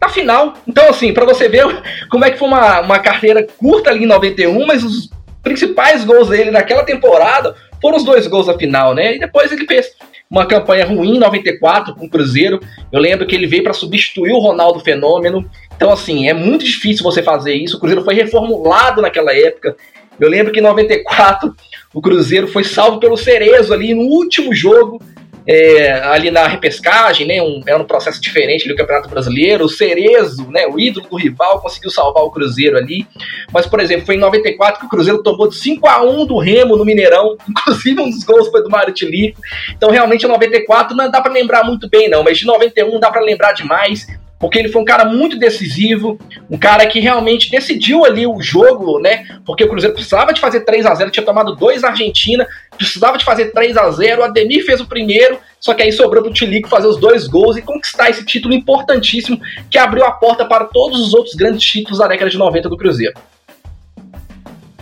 [0.00, 0.54] na final.
[0.66, 1.64] Então, assim, para você ver
[2.10, 5.10] como é que foi uma, uma carreira curta ali em 91, mas os
[5.42, 9.14] principais gols dele naquela temporada foram os dois gols na final, né?
[9.14, 9.86] E depois ele fez
[10.28, 12.60] uma campanha ruim em 94 com o Cruzeiro.
[12.90, 15.48] Eu lembro que ele veio para substituir o Ronaldo Fenômeno.
[15.76, 17.76] Então, assim, é muito difícil você fazer isso.
[17.76, 19.76] O Cruzeiro foi reformulado naquela época.
[20.18, 21.54] Eu lembro que em 94
[21.94, 25.00] o Cruzeiro foi salvo pelo Cerezo ali no último jogo
[25.46, 27.40] é, ali na repescagem, né?
[27.40, 29.64] Um, era um processo diferente ali Campeonato Brasileiro.
[29.64, 30.66] O Cerezo, né?
[30.66, 33.06] O ídolo do rival, conseguiu salvar o Cruzeiro ali.
[33.52, 36.38] Mas, por exemplo, foi em 94 que o Cruzeiro tomou de 5 a 1 do
[36.38, 37.36] Remo no Mineirão.
[37.48, 39.40] Inclusive, um dos gols foi do Mário Tilico.
[39.76, 42.24] Então, realmente, em 94 não dá para lembrar muito bem, não.
[42.24, 44.06] Mas de 91 dá para lembrar demais
[44.38, 46.18] porque ele foi um cara muito decisivo,
[46.50, 49.24] um cara que realmente decidiu ali o jogo, né?
[49.44, 52.46] Porque o Cruzeiro precisava de fazer 3 a 0 tinha tomado dois na Argentina,
[52.76, 56.22] precisava de fazer 3 a 0 o Ademir fez o primeiro, só que aí sobrou
[56.22, 60.44] pro Tilico fazer os dois gols e conquistar esse título importantíssimo que abriu a porta
[60.44, 63.14] para todos os outros grandes títulos da década de 90 do Cruzeiro.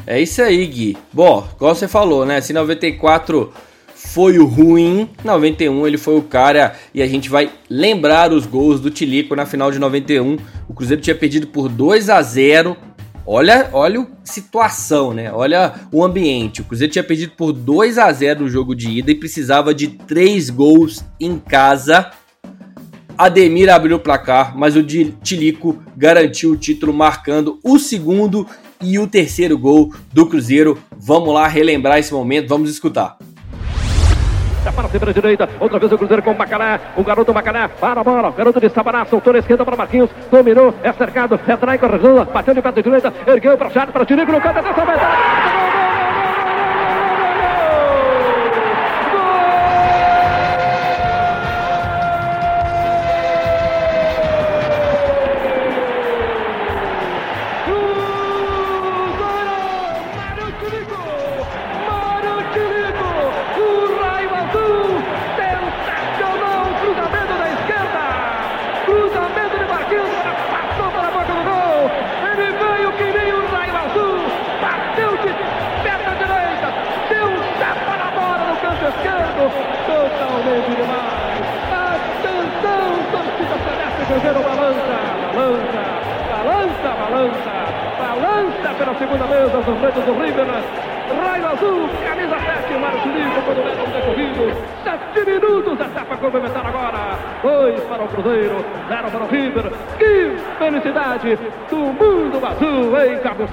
[0.06, 0.98] É isso aí, Gui.
[1.12, 2.40] Bom, igual você falou, né?
[2.40, 3.52] Se 94
[4.06, 8.78] foi o ruim, 91 ele foi o cara e a gente vai lembrar os gols
[8.78, 10.36] do Tilico na final de 91.
[10.68, 12.76] O Cruzeiro tinha perdido por 2 a 0
[13.26, 15.32] Olha, olha a situação, né?
[15.32, 16.60] Olha o ambiente.
[16.60, 19.88] O Cruzeiro tinha perdido por 2 a 0 no jogo de ida e precisava de
[19.88, 22.10] 3 gols em casa.
[23.16, 28.46] Ademir abriu o placar, mas o Tilico garantiu o título marcando o segundo
[28.82, 30.78] e o terceiro gol do Cruzeiro.
[30.96, 33.16] Vamos lá relembrar esse momento, vamos escutar.
[34.64, 38.00] Já para a direita, outra vez o Cruzeiro com o Macané, o garoto Macané, para
[38.00, 41.54] a bola, o garoto de Sabaná, soltou na esquerda para Marquinhos, dominou, é cercado, é
[41.54, 41.84] Traico,
[42.24, 44.86] bateu de pé de direita, ergueu para o Chado, para o Tirico no canto, atenção,
[44.86, 45.63] vai Cruzeiro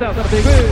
[0.01, 0.65] César Pinguim.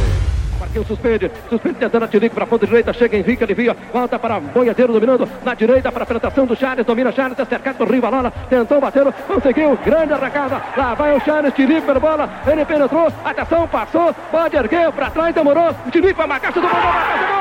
[0.60, 4.92] Marquinhos suspende, suspende tentando atirar para a ponta direita, chega Henrique, alivia, volta para Boiadeiro
[4.92, 8.82] dominando, na direita para a penetração do Charles, domina Charles, é cercado por Rivalona, tentou
[8.82, 14.14] bater, conseguiu, grande arrancada, lá vai o Charles, Tilipe pela bola, ele penetrou, atenção, passou,
[14.32, 14.92] pode erguer.
[14.92, 17.39] Para trás, demorou, Tilipe vai marcar, chutou, gol, gol,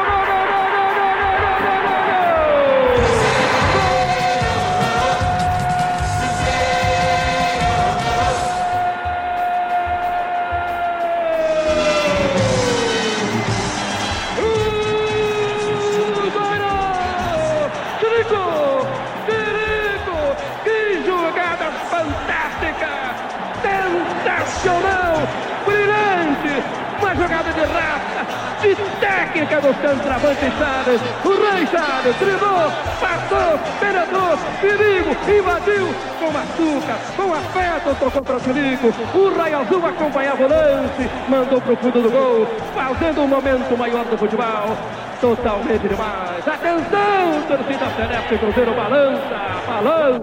[35.68, 35.86] invadiu
[36.18, 38.94] com açúcar, com afeto, tocou para o perigo.
[39.14, 43.76] O Raio Azul acompanhava o lance, mandou para o fundo do gol, fazendo o momento
[43.76, 44.76] maior do futebol.
[45.20, 46.46] Totalmente demais.
[46.46, 50.20] Atenção, torcida celeste, Cruzeiro balança, balança,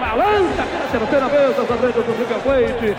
[0.00, 2.96] balança pela terceira vez as redes do River Plate.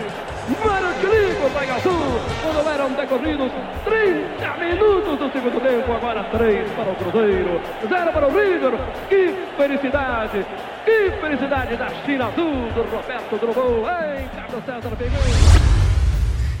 [0.64, 3.52] Maraclico vai azul, quando eram decorridos
[3.84, 8.72] 30 minutos do segundo tempo, agora 3 para o Cruzeiro, 0 para o River,
[9.10, 10.46] que felicidade,
[10.88, 13.38] que felicidade da China Azul, do Roberto
[14.34, 14.90] Carlos César.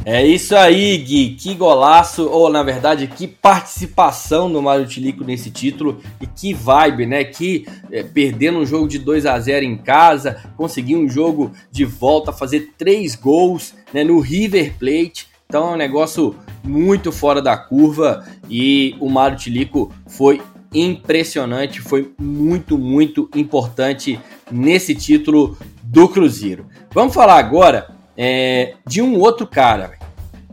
[0.04, 1.30] É isso aí, Gui.
[1.30, 7.06] Que golaço, ou na verdade, que participação do Mário Tilico nesse título e que vibe,
[7.06, 7.24] né?
[7.24, 11.84] Que é, perdendo um jogo de 2 a 0 em casa, conseguir um jogo de
[11.84, 15.26] volta, fazer três gols né, no River Plate.
[15.46, 20.40] Então é um negócio muito fora da curva e o Mário Tilico foi
[20.72, 26.66] impressionante, foi muito, muito importante nesse título do Cruzeiro.
[26.92, 29.92] Vamos falar agora é, de um outro cara,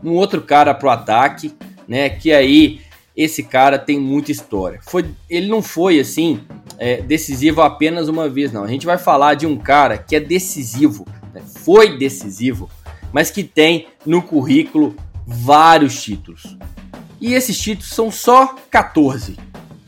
[0.02, 1.52] um outro cara pro ataque,
[1.86, 2.08] né?
[2.08, 2.80] Que aí
[3.16, 4.78] esse cara tem muita história.
[4.82, 6.40] Foi, ele não foi assim
[6.78, 8.64] é, decisivo apenas uma vez, não.
[8.64, 12.68] A gente vai falar de um cara que é decisivo, né, foi decisivo,
[13.12, 14.94] mas que tem no currículo
[15.26, 16.56] vários títulos.
[17.18, 19.36] E esses títulos são só 14,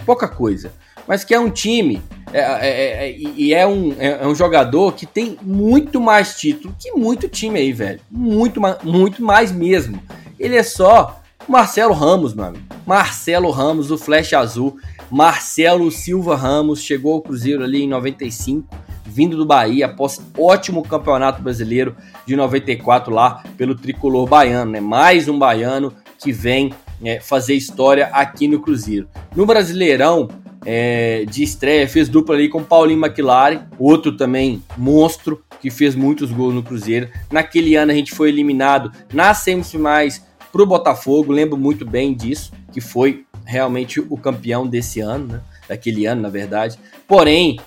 [0.08, 0.72] pouca coisa,
[1.06, 2.00] mas que é um time
[2.32, 6.74] é, é, é, e é um, é, é, um jogador que tem muito mais título
[6.78, 8.00] que muito time aí, velho.
[8.10, 10.02] Muito, muito mais mesmo.
[10.40, 12.58] Ele é só Marcelo Ramos, mano.
[12.86, 14.78] Marcelo Ramos, o Flash Azul.
[15.10, 18.66] Marcelo Silva Ramos chegou ao Cruzeiro ali em 95,
[19.04, 21.94] vindo do Bahia após ótimo campeonato brasileiro
[22.24, 24.80] de 94 lá pelo tricolor baiano, né?
[24.80, 29.08] Mais um baiano que vem é, fazer história aqui no Cruzeiro.
[29.34, 30.28] No Brasileirão,
[30.64, 36.30] é, de estreia, fez dupla ali com Paulinho McLaren, outro também monstro, que fez muitos
[36.30, 37.08] gols no Cruzeiro.
[37.30, 42.80] Naquele ano a gente foi eliminado nas semifinais pro Botafogo, lembro muito bem disso, que
[42.80, 45.40] foi realmente o campeão desse ano, né?
[45.68, 46.78] daquele ano, na verdade.
[47.06, 47.58] Porém,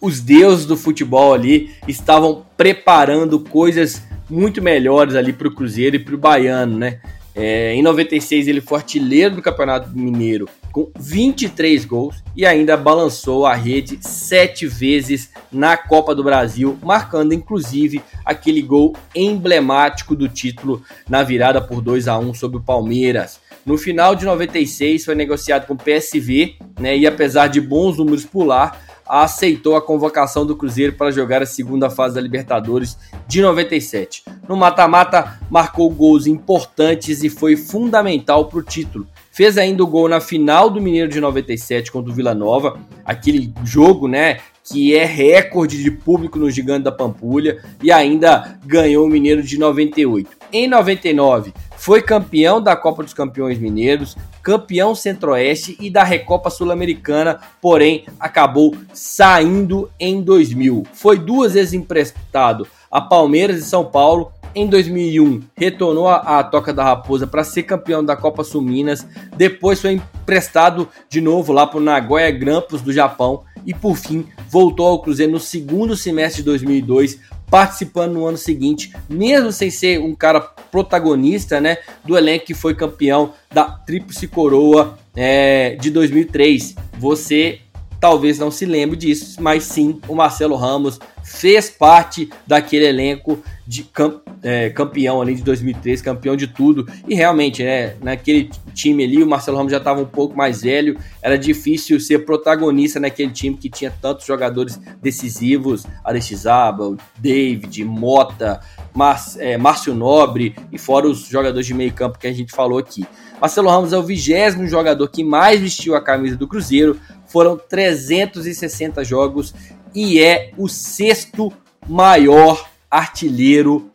[0.00, 5.98] os deuses do futebol ali estavam preparando coisas muito melhores ali para o Cruzeiro e
[5.98, 7.00] para o Baiano, né?
[7.40, 13.46] É, em 96 ele foi artilheiro do Campeonato Mineiro com 23 gols e ainda balançou
[13.46, 20.82] a rede sete vezes na Copa do Brasil, marcando inclusive aquele gol emblemático do título
[21.08, 23.38] na virada por 2 a 1 sobre o Palmeiras.
[23.64, 28.24] No final de 96 foi negociado com o PSV, né, e apesar de bons números
[28.24, 28.76] por lá,
[29.08, 34.24] aceitou a convocação do Cruzeiro para jogar a segunda fase da Libertadores de 97.
[34.48, 39.06] No mata-mata, marcou gols importantes e foi fundamental para o título.
[39.30, 43.52] Fez ainda o gol na final do Mineiro de 97 contra o Vila Nova, aquele
[43.64, 44.40] jogo, né,
[44.70, 49.58] que é recorde de público no Gigante da Pampulha e ainda ganhou o Mineiro de
[49.58, 50.30] 98.
[50.52, 57.38] Em 99, foi campeão da Copa dos Campeões Mineiros, campeão Centro-Oeste e da Recopa Sul-Americana,
[57.60, 60.84] porém acabou saindo em 2000.
[60.92, 64.32] Foi duas vezes emprestado a Palmeiras e São Paulo.
[64.54, 69.06] Em 2001, retornou à Toca da Raposa para ser campeão da Copa Sul Minas.
[69.36, 73.44] Depois foi emprestado de novo lá para o Nagoya Grampus do Japão.
[73.68, 78.94] E por fim, voltou ao Cruzeiro no segundo semestre de 2002 participando no ano seguinte,
[79.08, 84.98] mesmo sem ser um cara protagonista, né, do elenco que foi campeão da Tríplice Coroa
[85.14, 86.76] é, de 2003.
[86.98, 87.60] Você
[88.00, 93.82] talvez não se lembre disso, mas sim, o Marcelo Ramos fez parte daquele elenco de
[93.82, 96.86] camp, é, campeão ali de 2003, campeão de tudo.
[97.06, 100.98] E realmente, né, naquele time ali, o Marcelo Ramos já estava um pouco mais velho,
[101.20, 108.60] era difícil ser protagonista naquele time que tinha tantos jogadores decisivos, Aristizábal, David, Mota,
[108.94, 112.78] Mar, é, Márcio Nobre e fora os jogadores de meio campo que a gente falou
[112.78, 113.06] aqui.
[113.38, 119.04] Marcelo Ramos é o vigésimo jogador que mais vestiu a camisa do Cruzeiro, foram 360
[119.04, 119.54] jogos
[119.94, 121.52] e é o sexto
[121.88, 123.90] maior artilheiro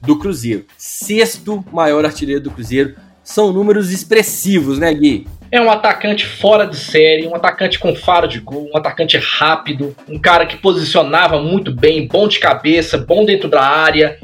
[0.00, 0.64] do Cruzeiro.
[0.76, 2.96] Sexto maior artilheiro do Cruzeiro.
[3.22, 5.26] São números expressivos, né, Gui?
[5.50, 9.94] É um atacante fora de série, um atacante com faro de gol, um atacante rápido,
[10.08, 14.18] um cara que posicionava muito bem, bom de cabeça, bom dentro da área.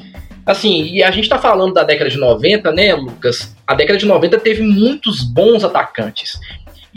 [0.44, 3.54] Assim, e a gente tá falando da década de 90, né, Lucas?
[3.66, 6.40] A década de 90 teve muitos bons atacantes.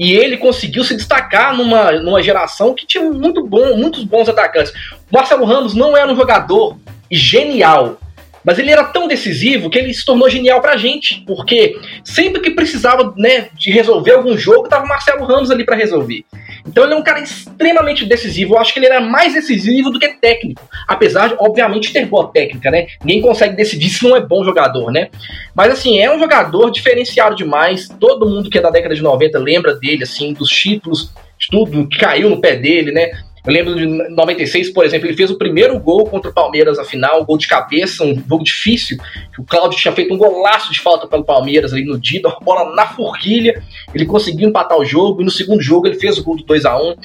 [0.01, 4.73] E ele conseguiu se destacar numa, numa geração que tinha muito bom, muitos bons atacantes.
[5.11, 6.75] Marcelo Ramos não era um jogador
[7.11, 8.00] genial,
[8.43, 12.51] mas ele era tão decisivo que ele se tornou genial pra gente, porque sempre que
[12.51, 16.23] precisava né, de resolver algum jogo, tava o Marcelo Ramos ali para resolver.
[16.67, 18.53] Então ele é um cara extremamente decisivo.
[18.53, 20.61] Eu acho que ele era mais decisivo do que técnico.
[20.87, 22.87] Apesar de, obviamente, ter boa técnica, né?
[23.03, 25.09] Ninguém consegue decidir se não é bom jogador, né?
[25.55, 27.89] Mas assim, é um jogador diferenciado demais.
[27.99, 31.87] Todo mundo que é da década de 90 lembra dele, assim, dos títulos, de tudo
[31.87, 33.11] que caiu no pé dele, né?
[33.45, 36.83] Eu lembro de 96, por exemplo, ele fez o primeiro gol contra o Palmeiras na
[36.83, 38.97] final, um gol de cabeça, um gol difícil,
[39.37, 42.75] o Cláudio tinha feito um golaço de falta pelo Palmeiras ali no Dida, uma bola
[42.75, 43.63] na forquilha,
[43.95, 46.65] ele conseguiu empatar o jogo, e no segundo jogo ele fez o gol do 2
[46.65, 46.95] a 1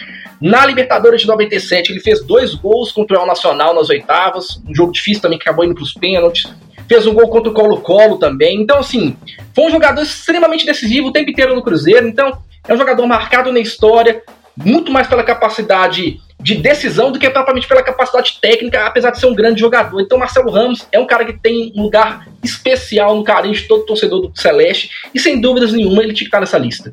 [0.43, 4.75] Na Libertadores de 97, ele fez dois gols contra o Real Nacional nas oitavas, um
[4.75, 6.53] jogo difícil também que acabou indo para os pênaltis.
[6.87, 8.61] Fez um gol contra o Colo-Colo também.
[8.63, 9.17] Então, assim,
[9.53, 12.07] foi um jogador extremamente decisivo o tempo inteiro no Cruzeiro.
[12.07, 14.23] Então, é um jogador marcado na história,
[14.57, 19.27] muito mais pela capacidade de decisão do que propriamente pela capacidade técnica, apesar de ser
[19.27, 20.01] um grande jogador.
[20.01, 23.85] Então, Marcelo Ramos é um cara que tem um lugar especial no carinho de todo
[23.85, 26.93] torcedor do Celeste e, sem dúvidas nenhuma, ele tinha que estar nessa lista.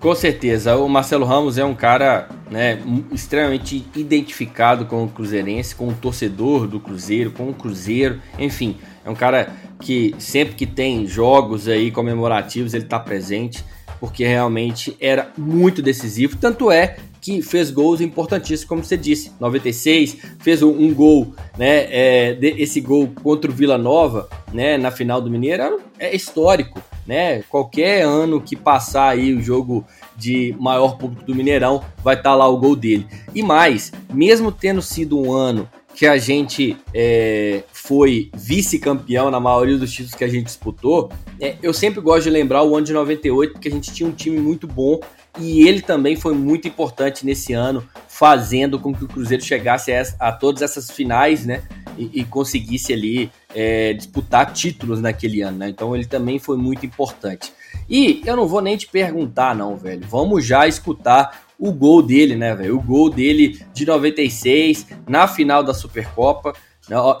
[0.00, 5.88] Com certeza, o Marcelo Ramos é um cara né, extremamente identificado com o Cruzeirense, com
[5.88, 11.06] o torcedor do Cruzeiro, com o Cruzeiro, enfim, é um cara que sempre que tem
[11.06, 13.64] jogos aí comemorativos ele está presente
[14.00, 16.36] porque realmente era muito decisivo.
[16.36, 19.32] Tanto é que fez gols importantíssimos, como você disse.
[19.40, 21.86] 96, fez um, gol, né?
[21.90, 24.78] É, esse gol contra o Vila Nova, né?
[24.78, 27.42] Na final do Mineiro é histórico, né?
[27.48, 29.84] Qualquer ano que passar aí o jogo
[30.16, 33.06] de maior público do Mineirão, vai estar tá lá o gol dele.
[33.34, 39.78] E mais, mesmo tendo sido um ano que a gente é, foi vice-campeão na maioria
[39.78, 41.10] dos títulos que a gente disputou,
[41.40, 44.12] é, eu sempre gosto de lembrar o ano de 98, porque a gente tinha um
[44.12, 45.00] time muito bom
[45.38, 50.02] e ele também foi muito importante nesse ano, fazendo com que o Cruzeiro chegasse a,
[50.18, 51.62] a todas essas finais, né?
[51.98, 55.68] E, e conseguisse ali é, disputar títulos naquele ano, né?
[55.68, 57.52] Então ele também foi muito importante.
[57.88, 60.04] E eu não vou nem te perguntar, não, velho.
[60.08, 62.76] Vamos já escutar o gol dele, né, velho?
[62.76, 66.54] O gol dele de 96 na final da Supercopa.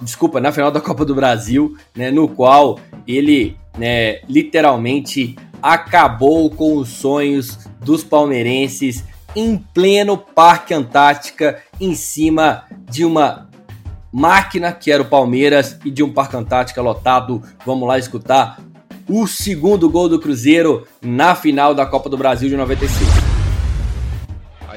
[0.00, 6.76] Desculpa, na final da Copa do Brasil, né, no qual ele né, literalmente acabou com
[6.76, 9.04] os sonhos dos palmeirenses
[9.34, 13.48] em pleno Parque Antártica, em cima de uma
[14.12, 17.42] máquina que era o Palmeiras e de um Parque Antártica lotado.
[17.64, 18.58] Vamos lá escutar
[19.08, 23.25] o segundo gol do Cruzeiro na final da Copa do Brasil de 96.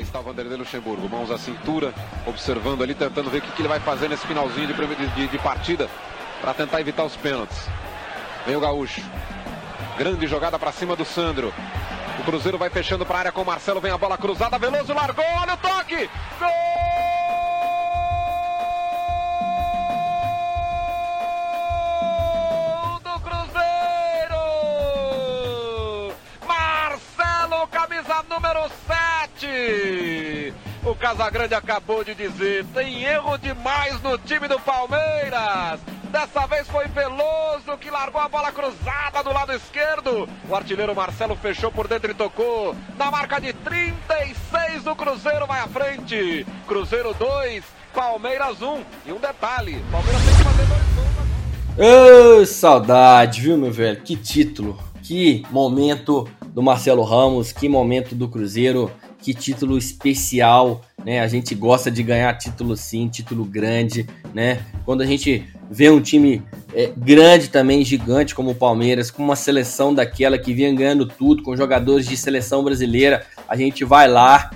[0.10, 1.94] Está o Vanderlei Luxemburgo, mãos à cintura,
[2.26, 4.74] observando ali, tentando ver o que, que ele vai fazer nesse finalzinho de,
[5.14, 5.88] de, de partida
[6.42, 7.68] para tentar evitar os pênaltis.
[8.44, 9.04] Vem o Gaúcho.
[10.00, 11.54] Grande jogada para cima do Sandro.
[12.20, 13.80] O Cruzeiro vai fechando para a área com o Marcelo.
[13.80, 14.58] Vem a bola cruzada.
[14.58, 15.24] Veloso largou.
[15.24, 16.10] Olha o toque.
[16.40, 16.50] Gol!
[23.04, 24.40] do Cruzeiro!
[26.48, 29.29] Marcelo, camisa número 7.
[30.84, 35.80] O Casagrande acabou de dizer: tem erro demais no time do Palmeiras.
[36.12, 40.28] Dessa vez foi Veloso que largou a bola cruzada do lado esquerdo.
[40.50, 42.76] O artilheiro Marcelo fechou por dentro e tocou.
[42.98, 46.46] Na marca de 36, o Cruzeiro vai à frente.
[46.68, 47.64] Cruzeiro 2,
[47.94, 48.82] Palmeiras 1.
[49.06, 50.82] E um detalhe: Palmeiras tem que fazer dois
[51.78, 52.50] gols.
[52.50, 54.02] Saudade, viu, meu velho?
[54.02, 61.20] Que título, que momento do Marcelo Ramos, que momento do Cruzeiro que título especial, né?
[61.20, 64.66] A gente gosta de ganhar título sim, título grande, né?
[64.86, 66.42] Quando a gente vê um time
[66.74, 71.44] é, grande também, gigante como o Palmeiras, com uma seleção daquela que vinha ganhando tudo,
[71.44, 74.52] com jogadores de seleção brasileira, a gente vai lá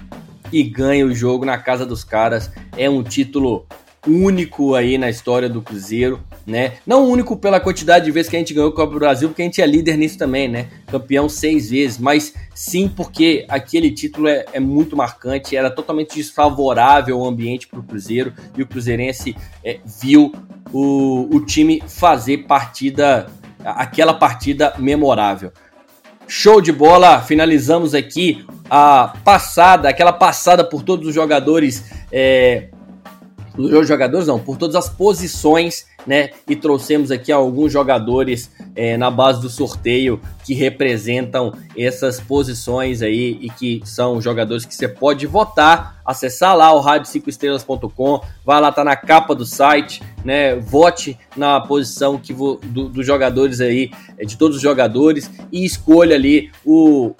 [0.51, 2.49] e ganha o jogo na casa dos caras.
[2.77, 3.65] É um título
[4.07, 6.73] único aí na história do Cruzeiro, né?
[6.85, 9.41] Não único pela quantidade de vezes que a gente ganhou o Copa do Brasil, porque
[9.41, 10.67] a gente é líder nisso também, né?
[10.87, 17.17] Campeão seis vezes, mas sim porque aquele título é, é muito marcante, era totalmente desfavorável
[17.19, 20.33] o ambiente para o Cruzeiro e o Cruzeirense é, viu
[20.71, 23.27] o, o time fazer partida,
[23.63, 25.51] aquela partida memorável.
[26.27, 32.69] Show de bola, finalizamos aqui a passada, aquela passada por todos os jogadores é,
[33.57, 36.31] os jogadores não, por todas as posições, né?
[36.47, 43.37] E trouxemos aqui alguns jogadores é, na base do sorteio que representam essas posições aí
[43.41, 48.83] e que são jogadores que você pode votar, acessar lá o rádio5estrelas.com, vai lá, tá
[48.83, 50.55] na capa do site, né?
[50.55, 52.59] Vote na posição que dos
[52.91, 53.91] do jogadores aí,
[54.25, 57.13] de todos os jogadores e escolha ali o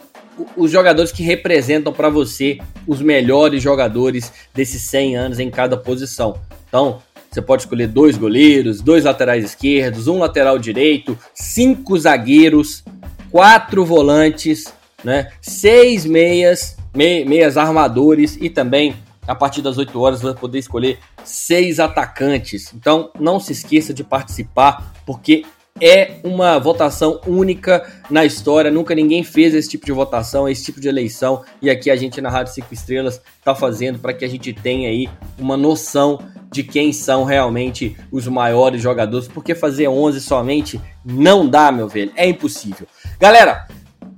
[0.55, 2.57] os jogadores que representam para você
[2.87, 6.39] os melhores jogadores desses 100 anos em cada posição.
[6.67, 12.83] Então, você pode escolher dois goleiros, dois laterais esquerdos, um lateral direito, cinco zagueiros,
[13.31, 14.71] quatro volantes,
[15.03, 15.31] né?
[15.41, 18.95] Seis meias, meias armadores e também
[19.27, 22.73] a partir das 8 horas vai poder escolher seis atacantes.
[22.73, 25.45] Então não se esqueça de participar, porque
[25.81, 28.69] é uma votação única na história.
[28.69, 31.43] Nunca ninguém fez esse tipo de votação, esse tipo de eleição.
[31.61, 34.89] E aqui a gente na Rádio 5 Estrelas está fazendo para que a gente tenha
[34.89, 36.19] aí uma noção
[36.51, 39.27] de quem são realmente os maiores jogadores.
[39.27, 42.11] Porque fazer 11 somente não dá, meu velho.
[42.15, 42.87] É impossível.
[43.19, 43.67] Galera,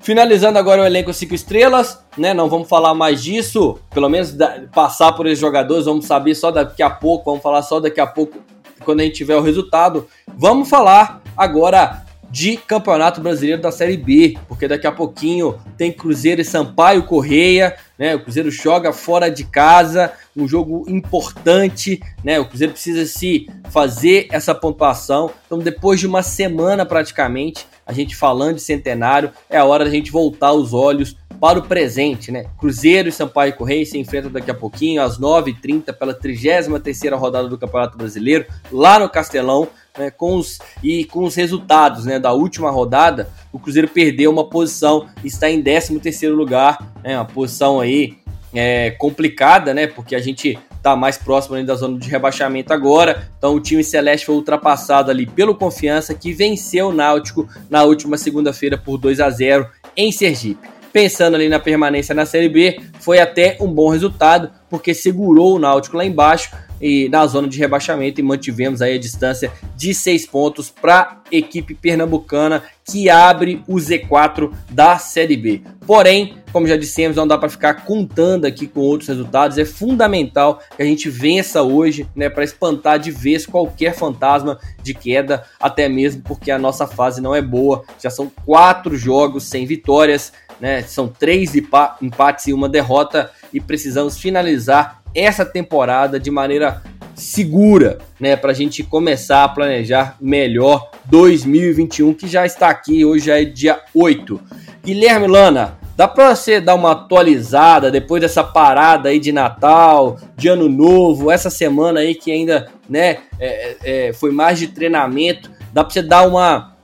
[0.01, 2.32] Finalizando agora o elenco 5 estrelas, né?
[2.32, 6.51] Não vamos falar mais disso, pelo menos da, passar por esses jogadores, vamos saber só
[6.51, 8.38] daqui a pouco, vamos falar só daqui a pouco
[8.84, 10.08] quando a gente tiver o resultado.
[10.38, 16.42] Vamos falar agora de Campeonato Brasileiro da Série B, porque daqui a pouquinho tem Cruzeiro
[16.42, 18.16] e Sampaio Correia, né?
[18.16, 22.40] O Cruzeiro joga fora de casa, um jogo importante, né?
[22.40, 25.32] O Cruzeiro precisa se fazer essa pontuação.
[25.46, 29.92] Então, depois de uma semana praticamente, a gente falando de centenário, é a hora da
[29.92, 32.46] gente voltar os olhos para o presente, né?
[32.58, 36.68] Cruzeiro e Sampaio Correia se enfrentam daqui a pouquinho, às 9h30, pela 33
[37.14, 39.68] rodada do Campeonato Brasileiro, lá no Castelão,
[39.98, 40.10] né?
[40.12, 45.08] Com os, e com os resultados né, da última rodada, o Cruzeiro perdeu uma posição,
[45.24, 47.18] está em 13 lugar, né?
[47.18, 48.18] Uma posição aí
[48.54, 49.88] é, complicada, né?
[49.88, 53.28] Porque a gente está mais próximo da zona de rebaixamento agora.
[53.38, 58.18] Então o time celeste foi ultrapassado ali pelo Confiança, que venceu o Náutico na última
[58.18, 59.68] segunda-feira por 2 a 0
[59.98, 64.93] em Sergipe pensando ali na permanência na Série B, foi até um bom resultado, porque
[64.93, 69.52] segurou o Náutico lá embaixo e na zona de rebaixamento e mantivemos aí a distância
[69.76, 75.64] de seis pontos para a equipe pernambucana que abre o Z4 da Série B.
[75.86, 79.58] Porém, como já dissemos, não dá para ficar contando aqui com outros resultados.
[79.58, 84.93] É fundamental que a gente vença hoje, né, para espantar de vez qualquer fantasma de
[84.93, 87.84] queda, até mesmo porque a nossa fase não é boa.
[88.02, 90.82] Já são quatro jogos sem vitórias, né?
[90.84, 96.84] São três empates e uma derrota e precisamos finalizar essa temporada de maneira
[97.16, 103.32] segura, né, para a gente começar a planejar melhor 2021, que já está aqui, hoje
[103.32, 104.39] é dia 8.
[104.84, 110.49] Guilherme Lana, dá para você dar uma atualizada depois dessa parada aí de Natal, de
[110.49, 115.84] Ano Novo, essa semana aí que ainda, né, é, é, foi mais de treinamento, dá
[115.84, 116.74] para você dar uma,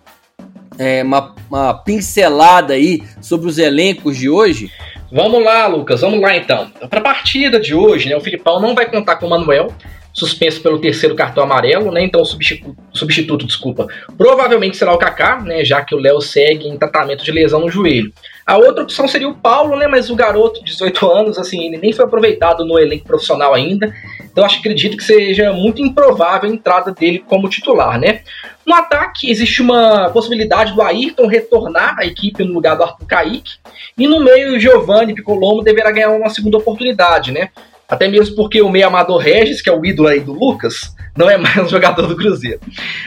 [0.77, 4.71] é, uma, uma pincelada aí sobre os elencos de hoje?
[5.11, 6.71] Vamos lá, Lucas, vamos lá então.
[6.89, 9.73] Para a partida de hoje, né, o Filipão não vai contar com o Manuel,
[10.13, 12.03] suspenso pelo terceiro cartão amarelo, né?
[12.03, 13.87] Então o substituto, desculpa,
[14.17, 15.63] provavelmente será o Kaká, né?
[15.63, 18.11] Já que o Léo segue em tratamento de lesão no joelho.
[18.45, 19.87] A outra opção seria o Paulo, né?
[19.87, 23.93] Mas o garoto de 18 anos, assim, ele nem foi aproveitado no elenco profissional ainda.
[24.23, 28.21] Então acho acredito que seja muito improvável a entrada dele como titular, né?
[28.65, 33.53] No ataque, existe uma possibilidade do Ayrton retornar à equipe no lugar do Arthur Kaique.
[33.97, 37.49] E no meio, o Giovanni Piccolomo deverá ganhar uma segunda oportunidade, né?
[37.91, 41.29] Até mesmo porque o meio amador Regis, que é o ídolo aí do Lucas, não
[41.29, 42.61] é mais um jogador do Cruzeiro.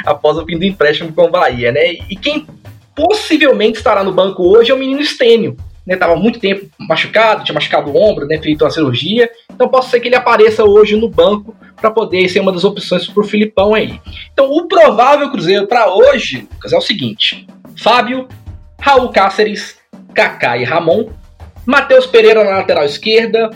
[0.04, 1.94] Após o fim do empréstimo com o Bahia, né?
[2.10, 2.46] E quem
[2.94, 5.56] possivelmente estará no banco hoje é o menino Estênio.
[5.86, 9.28] Né, tava muito tempo machucado, tinha machucado o ombro, né, feito uma cirurgia.
[9.52, 13.06] Então pode ser que ele apareça hoje no banco para poder ser uma das opções
[13.06, 14.00] para o Filipão aí.
[14.32, 18.26] Então o provável Cruzeiro para hoje, Lucas, é o seguinte: Fábio,
[18.80, 19.76] Raul Cáceres,
[20.14, 21.10] Kaká e Ramon,
[21.66, 23.50] Matheus Pereira na lateral esquerda,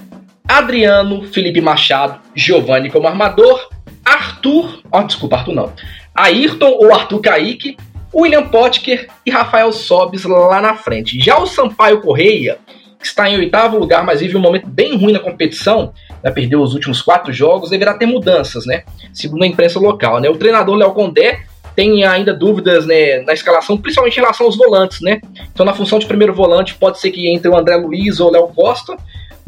[0.49, 3.69] Adriano, Felipe Machado, Giovanni como armador,
[4.03, 5.73] Arthur, oh, desculpa, Arthur não,
[6.15, 7.77] Ayrton ou Arthur Kaique,
[8.15, 11.21] William Potker e Rafael Sobes lá na frente.
[11.23, 12.59] Já o Sampaio Correia,
[12.99, 15.93] que está em oitavo lugar, mas vive um momento bem ruim na competição,
[16.25, 18.83] já perdeu os últimos quatro jogos, deverá ter mudanças, né?
[19.13, 20.29] Segundo a imprensa local, né?
[20.29, 21.41] O treinador Léo Condé
[21.77, 25.21] tem ainda dúvidas né, na escalação, principalmente em relação aos volantes, né?
[25.53, 28.33] Então, na função de primeiro volante, pode ser que entre o André Luiz ou o
[28.33, 28.97] Léo Costa,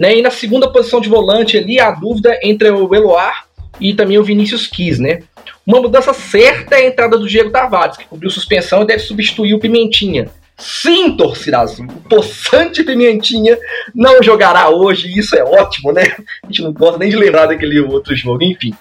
[0.00, 0.16] né?
[0.16, 3.44] E na segunda posição de volante ali, a dúvida entre o Eloar
[3.78, 5.22] e também o Vinícius Quis, né?
[5.66, 9.52] Uma mudança certa é a entrada do Diego Tavares, que cobriu suspensão e deve substituir
[9.52, 10.30] o Pimentinha.
[10.56, 13.58] Sim, torcida azul, o possante Pimentinha
[13.94, 16.16] não jogará hoje, isso é ótimo, né?
[16.42, 18.72] A gente não gosta nem de lembrar daquele outro jogo, enfim.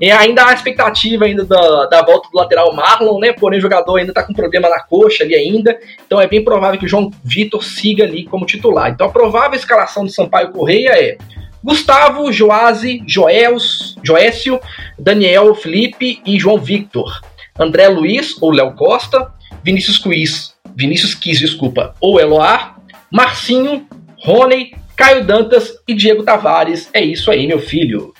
[0.00, 3.32] E ainda há a expectativa ainda da, da volta do lateral Marlon, né?
[3.32, 6.78] Porém, o jogador ainda tá com problema na coxa ali ainda, então é bem provável
[6.78, 8.90] que o João Vitor siga ali como titular.
[8.90, 11.16] Então a provável escalação do Sampaio Correia é
[11.62, 14.60] Gustavo, Joase, Joels, Joécio,
[14.98, 17.20] Daniel, Felipe e João Victor.
[17.58, 22.76] André Luiz ou Léo Costa, Vinícius Quiz, Vinícius Quis, desculpa, ou Eloar,
[23.10, 23.86] Marcinho,
[24.18, 26.90] Rony, Caio Dantas e Diego Tavares.
[26.92, 28.12] É isso aí, meu filho.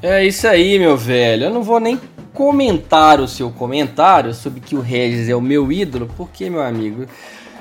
[0.00, 1.44] É isso aí, meu velho.
[1.44, 2.00] Eu não vou nem
[2.32, 7.04] comentar o seu comentário sobre que o Regis é o meu ídolo, porque, meu amigo,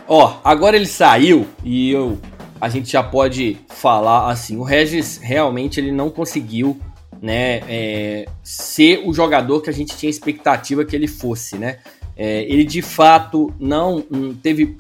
[0.07, 2.19] ó, agora ele saiu e eu
[2.59, 6.79] a gente já pode falar assim, o Regis realmente ele não conseguiu,
[7.21, 11.77] né, é, ser o jogador que a gente tinha expectativa que ele fosse, né?
[12.15, 14.75] É, ele de fato não hum, teve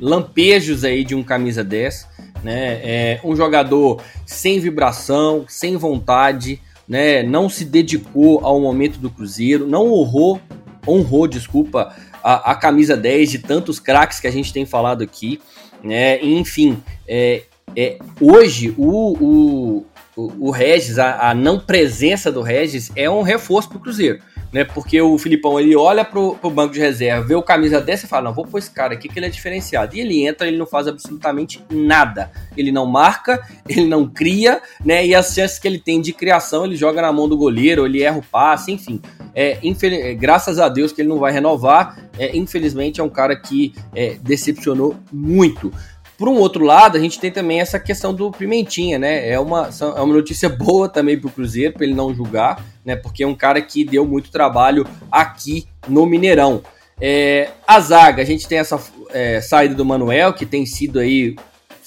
[0.00, 2.08] lampejos aí de um camisa 10,
[2.42, 2.80] né?
[2.82, 6.58] É um jogador sem vibração, sem vontade,
[6.90, 7.22] né?
[7.22, 10.40] Não se dedicou ao momento do Cruzeiro, não honrou,
[10.84, 15.40] honrou, desculpa, a, a camisa 10 de tantos craques que a gente tem falado aqui,
[15.84, 16.20] né?
[16.20, 17.44] Enfim, é,
[17.76, 19.84] é, hoje o,
[20.16, 24.18] o, o Regis, a, a não presença do Regis é um reforço para o Cruzeiro
[24.52, 24.64] né?
[24.64, 28.08] Porque o Filipão ele olha pro, pro banco de reserva, vê o camisa dessa e
[28.08, 29.94] fala: não, vou pôr esse cara aqui que ele é diferenciado.
[29.94, 32.30] E ele entra, ele não faz absolutamente nada.
[32.56, 35.06] Ele não marca, ele não cria, né?
[35.06, 38.02] E as chances que ele tem de criação, ele joga na mão do goleiro, ele
[38.02, 39.00] erra o passe, enfim.
[39.34, 40.18] É, infeliz...
[40.18, 42.10] Graças a Deus que ele não vai renovar.
[42.18, 45.72] É, infelizmente é um cara que é, decepcionou muito.
[46.20, 49.26] Por um outro lado, a gente tem também essa questão do Pimentinha, né?
[49.26, 52.94] É uma, é uma notícia boa também para o Cruzeiro, para ele não julgar, né?
[52.94, 56.62] Porque é um cara que deu muito trabalho aqui no Mineirão.
[57.00, 61.36] É, a zaga, a gente tem essa é, saída do Manuel, que tem sido aí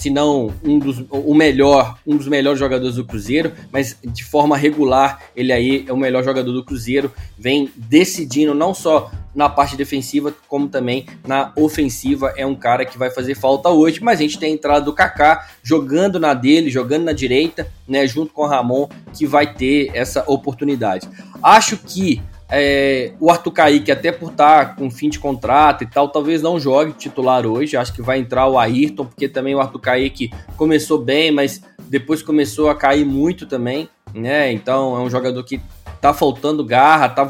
[0.03, 4.57] se não um dos, o melhor, um dos melhores jogadores do Cruzeiro, mas de forma
[4.57, 9.77] regular ele aí é o melhor jogador do Cruzeiro, vem decidindo não só na parte
[9.77, 14.23] defensiva, como também na ofensiva, é um cara que vai fazer falta hoje, mas a
[14.23, 18.41] gente tem a entrada do Kaká jogando na dele, jogando na direita, né, junto com
[18.41, 21.07] o Ramon, que vai ter essa oportunidade.
[21.41, 22.21] Acho que
[22.55, 26.39] é, o Arthur Kaique, até por estar tá com fim de contrato e tal, talvez
[26.39, 27.75] não jogue titular hoje.
[27.75, 32.21] Acho que vai entrar o Ayrton, porque também o Arthur Kaique começou bem, mas depois
[32.21, 34.51] começou a cair muito também, né?
[34.51, 35.59] Então é um jogador que
[35.99, 37.27] tá faltando garra, tá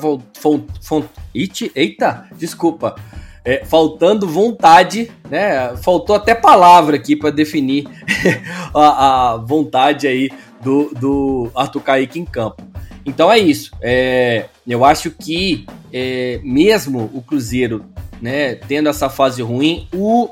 [1.73, 2.95] eita, desculpa.
[3.45, 5.75] É, faltando vontade, né?
[5.77, 7.87] Faltou até palavra aqui para definir
[8.75, 10.29] a, a, vontade aí
[10.61, 12.72] do, do Arthur Kaique em campo.
[13.05, 13.71] Então é isso.
[13.81, 17.85] É, eu acho que é, mesmo o Cruzeiro
[18.21, 20.29] né, tendo essa fase ruim, o,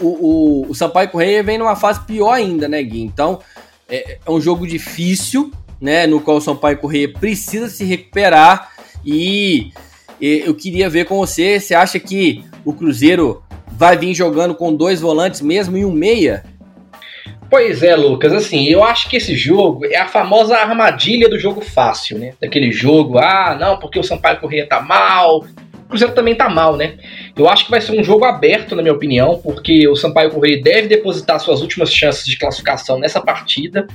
[0.00, 3.02] o, o, o Sampaio Correia vem numa fase pior ainda, né, Gui?
[3.02, 3.40] Então
[3.88, 8.72] é, é um jogo difícil, né, no qual o Sampaio Correia precisa se recuperar
[9.04, 9.72] e,
[10.20, 15.00] eu queria ver com você, você acha que o Cruzeiro vai vir jogando com dois
[15.00, 16.44] volantes mesmo e um meia?
[17.50, 21.62] Pois é, Lucas, assim, eu acho que esse jogo é a famosa armadilha do jogo
[21.62, 22.34] fácil, né?
[22.40, 25.46] Daquele jogo, ah, não, porque o Sampaio Correia tá mal,
[25.88, 26.98] o Cruzeiro também tá mal, né?
[27.34, 30.62] Eu acho que vai ser um jogo aberto, na minha opinião, porque o Sampaio Correia
[30.62, 33.86] deve depositar suas últimas chances de classificação nessa partida.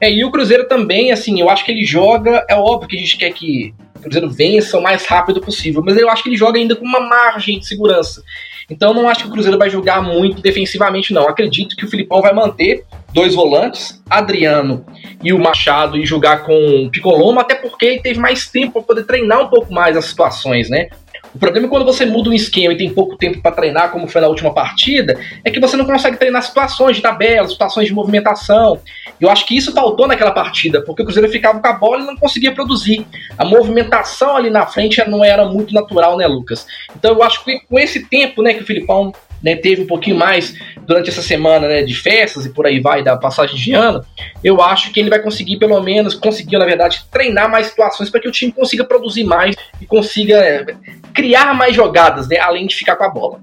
[0.00, 3.00] É, e o Cruzeiro também, assim, eu acho que ele joga, é óbvio que a
[3.00, 6.36] gente quer que o Cruzeiro vença o mais rápido possível, mas eu acho que ele
[6.36, 8.24] joga ainda com uma margem de segurança.
[8.70, 11.28] Então não acho que o Cruzeiro vai jogar muito defensivamente, não.
[11.28, 14.84] Acredito que o Filipão vai manter dois volantes, Adriano
[15.22, 18.82] e o Machado, e jogar com o Picolomo, até porque ele teve mais tempo para
[18.82, 20.88] poder treinar um pouco mais as situações, né?
[21.34, 24.08] O problema é quando você muda um esquema e tem pouco tempo para treinar, como
[24.08, 27.94] foi na última partida, é que você não consegue treinar situações de tabela, situações de
[27.94, 28.80] movimentação.
[29.20, 32.06] Eu acho que isso faltou naquela partida, porque o Cruzeiro ficava com a bola e
[32.06, 33.06] não conseguia produzir.
[33.36, 36.66] A movimentação ali na frente não era muito natural, né, Lucas?
[36.96, 39.12] Então eu acho que com esse tempo, né, que o Filipão
[39.42, 40.54] né, teve um pouquinho mais
[40.86, 44.04] durante essa semana né, de festas e por aí vai, da passagem de ano,
[44.42, 48.20] eu acho que ele vai conseguir, pelo menos, conseguiu, na verdade, treinar mais situações para
[48.20, 50.66] que o time consiga produzir mais e consiga é,
[51.18, 53.40] criar mais jogadas, né, além de ficar com a bola.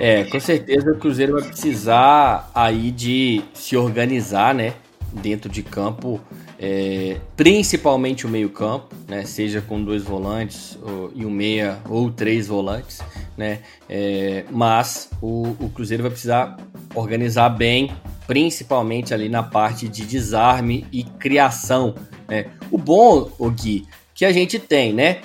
[0.00, 4.74] É, com certeza o Cruzeiro vai precisar aí de se organizar, né,
[5.12, 6.20] dentro de campo
[6.58, 12.48] é, principalmente o meio-campo, né, seja com dois volantes ou, e um meia ou três
[12.48, 13.00] volantes,
[13.36, 16.56] né, é, mas o, o, Cruzeiro vai precisar
[16.96, 17.92] organizar bem,
[18.26, 21.94] principalmente ali na parte de desarme e criação.
[22.26, 22.46] Né.
[22.72, 25.20] O bom, o Gui, que a gente tem, né,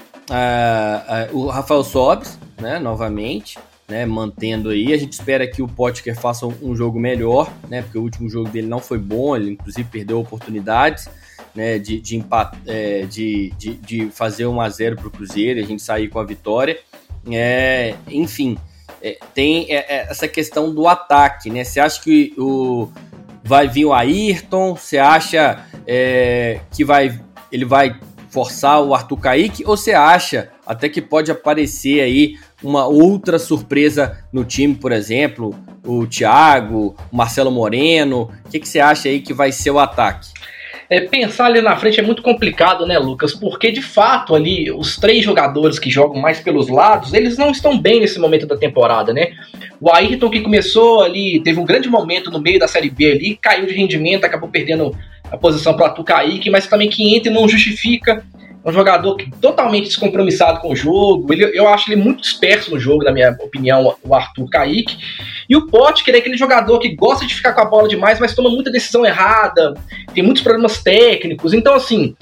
[1.32, 3.58] o Rafael Sobes, né, novamente,
[3.88, 4.94] né, mantendo aí.
[4.94, 8.50] A gente espera que o Potker faça um, jogo melhor, né, porque o último jogo
[8.50, 11.10] dele não foi bom, ele inclusive perdeu oportunidades
[11.54, 12.24] né, de, de,
[12.66, 16.10] é, de, de, de, fazer 1 a 0 para o Cruzeiro e a gente sair
[16.10, 16.80] com a vitória.
[17.32, 18.58] É, enfim,
[19.02, 21.64] é, tem é, é, essa questão do ataque, né?
[21.64, 22.90] Você acha que o,
[23.44, 24.76] vai vir o Ayrton?
[24.76, 27.20] Você acha é, que vai,
[27.52, 28.00] ele vai
[28.34, 29.64] forçar o Arthur Kaique?
[29.66, 35.56] Ou você acha até que pode aparecer aí uma outra surpresa no time, por exemplo,
[35.86, 38.32] o Thiago, o Marcelo Moreno?
[38.46, 40.32] O que, que você acha aí que vai ser o ataque?
[40.94, 43.34] é, pensar ali na frente é muito complicado, né, Lucas?
[43.34, 47.80] Porque de fato ali os três jogadores que jogam mais pelos lados, eles não estão
[47.80, 49.32] bem nesse momento da temporada, né?
[49.82, 53.36] O Ayrton que começou ali, teve um grande momento no meio da Série B ali,
[53.42, 54.96] caiu de rendimento, acabou perdendo
[55.34, 58.24] a posição para o Kaique, mas também que entra e não justifica
[58.64, 61.34] um jogador que, totalmente descompromissado com o jogo.
[61.34, 64.96] Ele, eu acho ele muito disperso no jogo, na minha opinião, o Arthur Kaique.
[65.50, 68.36] E o Potker é aquele jogador que gosta de ficar com a bola demais, mas
[68.36, 69.74] toma muita decisão errada,
[70.14, 71.52] tem muitos problemas técnicos.
[71.52, 72.16] Então, assim,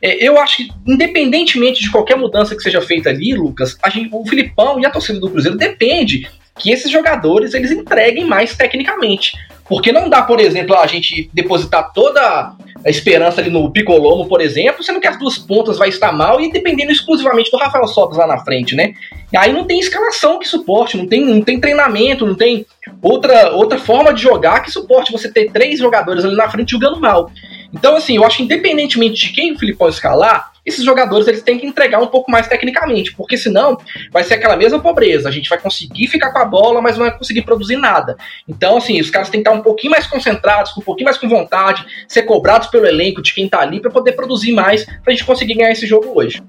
[0.00, 4.26] é, eu acho que, independentemente de qualquer mudança que seja feita ali, Lucas, gente, o
[4.26, 9.32] Filipão e a torcida do Cruzeiro depende que esses jogadores eles entreguem mais tecnicamente.
[9.68, 12.54] Porque não dá, por exemplo, a gente depositar toda
[12.84, 16.40] a esperança ali no Picolomo, por exemplo, sendo que as duas pontas vai estar mal
[16.40, 18.94] e dependendo exclusivamente do Rafael Sobres lá na frente, né?
[19.32, 22.64] E aí não tem escalação que suporte, não tem, não tem treinamento, não tem
[23.02, 27.00] outra, outra forma de jogar que suporte você ter três jogadores ali na frente jogando
[27.00, 27.30] mal.
[27.72, 31.58] Então, assim, eu acho que independentemente de quem o Filipão escalar, esses jogadores eles têm
[31.58, 33.78] que entregar um pouco mais tecnicamente, porque senão
[34.12, 35.28] vai ser aquela mesma pobreza.
[35.28, 38.16] A gente vai conseguir ficar com a bola, mas não vai conseguir produzir nada.
[38.46, 41.28] Então, assim, os caras têm que estar um pouquinho mais concentrados, um pouquinho mais com
[41.28, 45.24] vontade, ser cobrados pelo elenco de quem tá ali para poder produzir mais, pra gente
[45.24, 46.42] conseguir ganhar esse jogo hoje.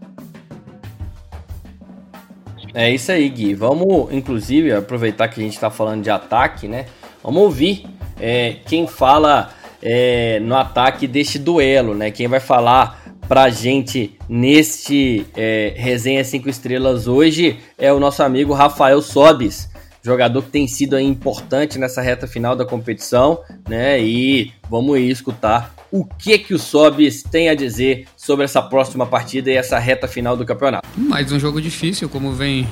[2.74, 3.54] É isso aí, Gui.
[3.54, 6.86] Vamos, inclusive, aproveitar que a gente está falando de ataque, né?
[7.24, 7.86] Vamos ouvir
[8.20, 9.50] é, quem fala
[9.82, 12.12] é, no ataque deste duelo, né?
[12.12, 18.54] Quem vai falar pra gente neste é, Resenha 5 Estrelas hoje é o nosso amigo
[18.54, 19.70] Rafael Sobis,
[20.04, 24.02] jogador que tem sido aí, importante nessa reta final da competição, né?
[24.02, 29.52] E vamos escutar o que que o Sobis tem a dizer sobre essa próxima partida
[29.52, 30.88] e essa reta final do campeonato.
[30.98, 32.68] Mais um jogo difícil, como vem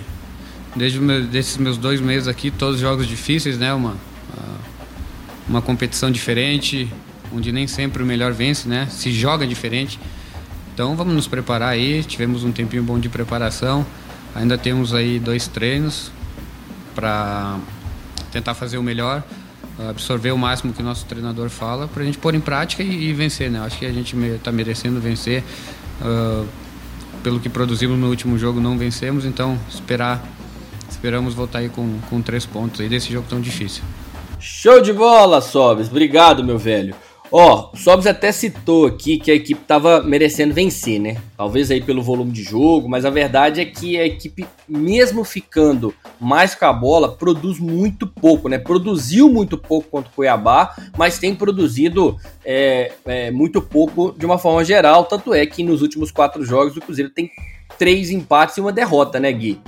[0.76, 0.99] desde
[1.38, 3.72] esses meus dois meses aqui, todos jogos difíceis, né?
[3.76, 3.95] Uma,
[5.47, 6.91] uma competição diferente,
[7.32, 8.88] onde nem sempre o melhor vence, né?
[8.89, 9.99] Se joga diferente.
[10.78, 12.03] Então vamos nos preparar aí.
[12.03, 13.84] Tivemos um tempinho bom de preparação.
[14.36, 16.11] Ainda temos aí dois treinos
[16.93, 17.57] para
[18.32, 19.23] tentar fazer o melhor.
[19.89, 23.09] absorver o máximo que o nosso treinador fala para a gente pôr em prática e,
[23.09, 23.59] e vencer, né?
[23.61, 25.43] Acho que a gente está merecendo vencer.
[25.99, 26.47] Uh,
[27.23, 30.23] pelo que produzimos no último jogo, não vencemos, então esperar,
[30.88, 33.84] esperamos voltar aí com, com três pontos aí desse jogo tão difícil.
[34.39, 35.88] Show de bola, Sobes.
[35.88, 36.93] Obrigado, meu velho.
[37.32, 41.17] Ó, o Sobs até citou aqui que a equipe estava merecendo vencer, né?
[41.36, 45.93] Talvez aí pelo volume de jogo, mas a verdade é que a equipe, mesmo ficando
[46.19, 48.57] mais com a bola, produz muito pouco, né?
[48.57, 54.38] Produziu muito pouco contra o Cuiabá, mas tem produzido é, é, muito pouco de uma
[54.38, 55.03] forma geral.
[55.03, 57.30] Tanto é que nos últimos quatro jogos o Cruzeiro tem
[57.78, 59.59] três empates e uma derrota, né, Gui?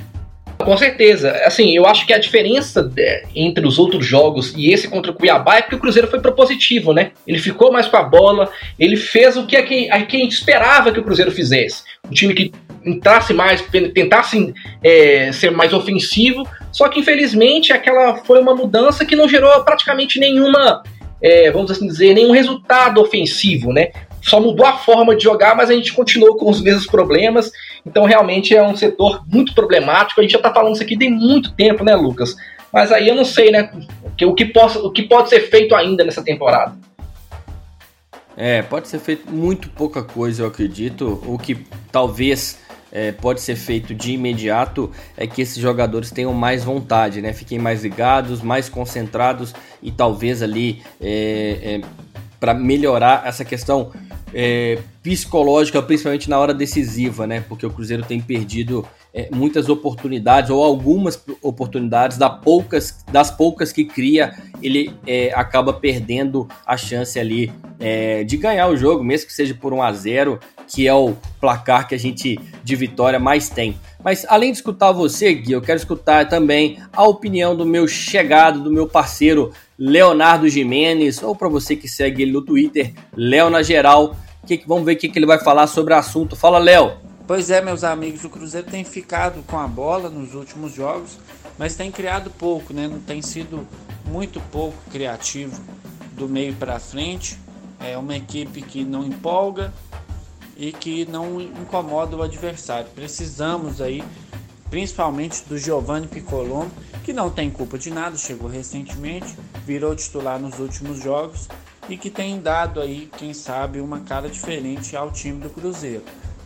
[0.63, 1.31] Com certeza.
[1.45, 2.91] Assim, eu acho que a diferença
[3.33, 6.93] entre os outros jogos e esse contra o Cuiabá é que o Cruzeiro foi propositivo,
[6.93, 7.11] né?
[7.25, 10.91] Ele ficou mais com a bola, ele fez o que a quem, a quem esperava
[10.91, 11.83] que o Cruzeiro fizesse.
[12.05, 12.51] Um time que
[12.85, 13.61] entrasse mais,
[13.93, 14.53] tentasse
[14.83, 20.19] é, ser mais ofensivo, só que infelizmente aquela foi uma mudança que não gerou praticamente
[20.19, 20.83] nenhuma,
[21.21, 23.91] é, vamos assim dizer, nenhum resultado ofensivo, né?
[24.29, 27.51] Só mudou a forma de jogar, mas a gente continuou com os mesmos problemas
[27.85, 30.19] então, realmente é um setor muito problemático.
[30.19, 32.35] A gente já está falando isso aqui tem muito tempo, né, Lucas?
[32.71, 33.71] Mas aí eu não sei, né,
[34.21, 36.77] o que, possa, o que pode ser feito ainda nessa temporada.
[38.37, 41.21] É, pode ser feito muito pouca coisa, eu acredito.
[41.25, 41.57] O que
[41.91, 42.59] talvez
[42.91, 47.33] é, pode ser feito de imediato é que esses jogadores tenham mais vontade, né?
[47.33, 51.81] Fiquem mais ligados, mais concentrados e talvez ali é, é,
[52.39, 53.91] para melhorar essa questão
[54.33, 57.43] é, psicológica, principalmente na hora decisiva, né?
[57.47, 63.71] Porque o Cruzeiro tem perdido é, muitas oportunidades ou algumas oportunidades das poucas, das poucas
[63.71, 69.27] que cria, ele é, acaba perdendo a chance ali é, de ganhar o jogo, mesmo
[69.27, 73.17] que seja por 1 a 0 que é o placar que a gente de vitória
[73.17, 73.75] mais tem.
[74.03, 78.61] Mas além de escutar você, Gui, eu quero escutar também a opinião do meu chegado,
[78.61, 83.63] do meu parceiro Leonardo Jimenez, ou para você que segue ele no Twitter, Léo na
[83.63, 84.15] geral.
[84.45, 86.35] Que, vamos ver o que, que ele vai falar sobre o assunto.
[86.35, 87.08] Fala, Léo!
[87.29, 91.19] Pois é, meus amigos, o Cruzeiro tem ficado com a bola nos últimos jogos,
[91.59, 92.87] mas tem criado pouco, né?
[92.87, 93.67] Não tem sido
[94.03, 95.61] muito pouco criativo
[96.13, 97.37] do meio para frente.
[97.79, 99.71] É uma equipe que não empolga
[100.57, 102.89] e que não incomoda o adversário.
[102.95, 104.03] Precisamos aí,
[104.71, 106.71] principalmente do Giovanni Piccolombo,
[107.03, 111.47] que não tem culpa de nada, chegou recentemente, virou titular nos últimos jogos
[111.87, 116.03] e que tem dado aí, quem sabe, uma cara diferente ao time do Cruzeiro.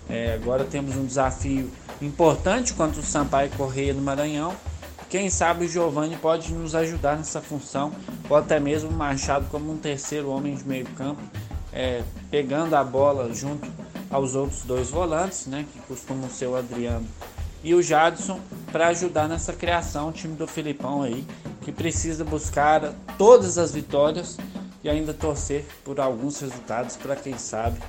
[0.10, 4.54] É, agora temos um desafio importante contra o Sampaio Correia no Maranhão.
[5.10, 7.92] Quem sabe o Giovani pode nos ajudar nessa função,
[8.30, 11.22] ou até mesmo o Machado como um terceiro homem de meio campo,
[11.72, 12.02] é,
[12.32, 13.72] pegando a bola junto
[14.10, 17.08] aos outros dois volantes, né, que costumam ser o Adriano
[17.64, 18.40] e o Jadson
[18.72, 21.26] para ajudar nessa criação, o time do Filipão aí,
[21.62, 24.38] que precisa buscar todas as vitórias
[24.84, 27.80] e ainda torcer por alguns resultados para quem sabe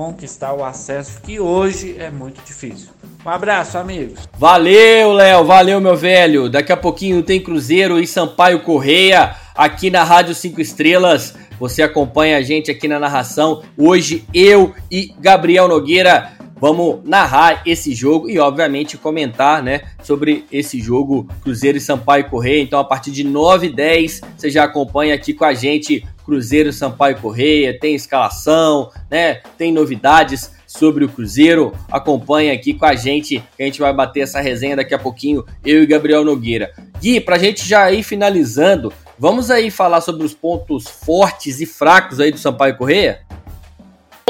[0.00, 2.88] conquistar o acesso que hoje é muito difícil.
[3.22, 4.20] Um abraço, amigos.
[4.38, 6.48] Valeu, Léo, valeu, meu velho.
[6.48, 11.34] Daqui a pouquinho tem Cruzeiro e Sampaio Correia aqui na Rádio 5 Estrelas.
[11.58, 13.62] Você acompanha a gente aqui na narração.
[13.76, 20.78] Hoje eu e Gabriel Nogueira Vamos narrar esse jogo e, obviamente, comentar né, sobre esse
[20.78, 22.62] jogo Cruzeiro e Sampaio Correia.
[22.62, 26.72] Então, a partir de 9 e 10, você já acompanha aqui com a gente Cruzeiro
[26.72, 27.78] Sampaio Correia.
[27.78, 29.40] Tem escalação, né?
[29.56, 31.72] Tem novidades sobre o Cruzeiro.
[31.90, 35.44] Acompanha aqui com a gente, que a gente vai bater essa resenha daqui a pouquinho,
[35.64, 36.72] eu e Gabriel Nogueira.
[37.00, 42.20] Gui, pra gente já ir finalizando, vamos aí falar sobre os pontos fortes e fracos
[42.20, 43.22] aí do Sampaio Correia?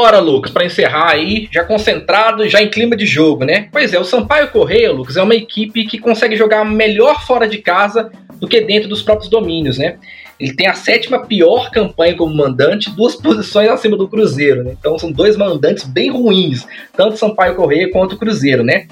[0.00, 3.68] Bora, Lucas, para encerrar aí, já concentrado, já em clima de jogo, né?
[3.70, 7.58] Pois é, o Sampaio Correia, Lucas, é uma equipe que consegue jogar melhor fora de
[7.58, 9.98] casa do que dentro dos próprios domínios, né?
[10.40, 14.74] Ele tem a sétima pior campanha como mandante, duas posições acima do Cruzeiro, né?
[14.80, 18.86] Então são dois mandantes bem ruins, tanto Sampaio Correia quanto o Cruzeiro, né?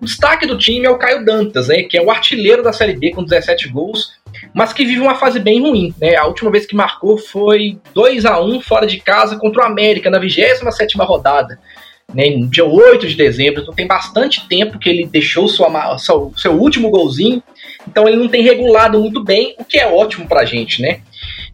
[0.00, 1.82] O destaque do time é o Caio Dantas, né?
[1.82, 4.12] Que é o artilheiro da Série B com 17 gols
[4.54, 5.92] mas que vive uma fase bem ruim.
[6.00, 6.14] Né?
[6.14, 10.08] A última vez que marcou foi 2 a 1 fora de casa contra o América,
[10.08, 11.58] na 27 rodada.
[12.12, 16.32] Né, no dia 8 de dezembro, então tem bastante tempo que ele deixou sua, seu,
[16.36, 17.42] seu último golzinho,
[17.88, 21.00] então ele não tem regulado muito bem, o que é ótimo pra gente, né?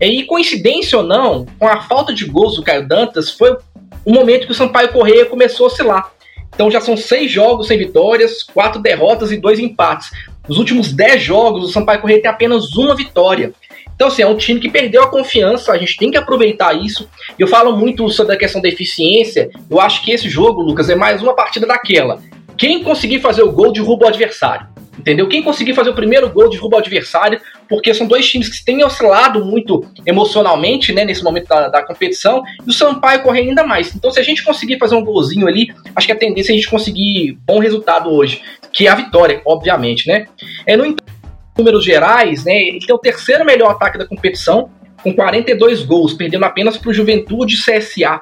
[0.00, 3.56] E coincidência ou não, com a falta de gols do Caio Dantas, foi
[4.04, 6.12] o momento que o Sampaio Correia começou a oscilar.
[6.52, 10.10] Então já são seis jogos sem vitórias, quatro derrotas e dois empates.
[10.50, 13.52] Nos últimos 10 jogos, o Sampaio Correia tem apenas uma vitória.
[13.94, 17.08] Então, assim, é um time que perdeu a confiança, a gente tem que aproveitar isso.
[17.38, 19.48] Eu falo muito sobre a questão da eficiência.
[19.70, 22.20] Eu acho que esse jogo, Lucas, é mais uma partida daquela.
[22.58, 24.66] Quem conseguir fazer o gol derruba o adversário.
[25.00, 25.26] Entendeu?
[25.28, 28.84] Quem conseguir fazer o primeiro gol derruba o adversário, porque são dois times que têm
[28.84, 33.94] oscilado muito emocionalmente, né, nesse momento da, da competição, e o Sampaio corre ainda mais.
[33.94, 36.56] Então, se a gente conseguir fazer um golzinho ali, acho que a tendência é a
[36.56, 38.42] gente conseguir bom resultado hoje,
[38.72, 40.26] que é a vitória, obviamente, né?
[40.66, 40.94] É, no
[41.58, 44.70] números gerais, né, ele tem o terceiro melhor ataque da competição,
[45.02, 48.20] com 42 gols, perdendo apenas para o Juventude CSA.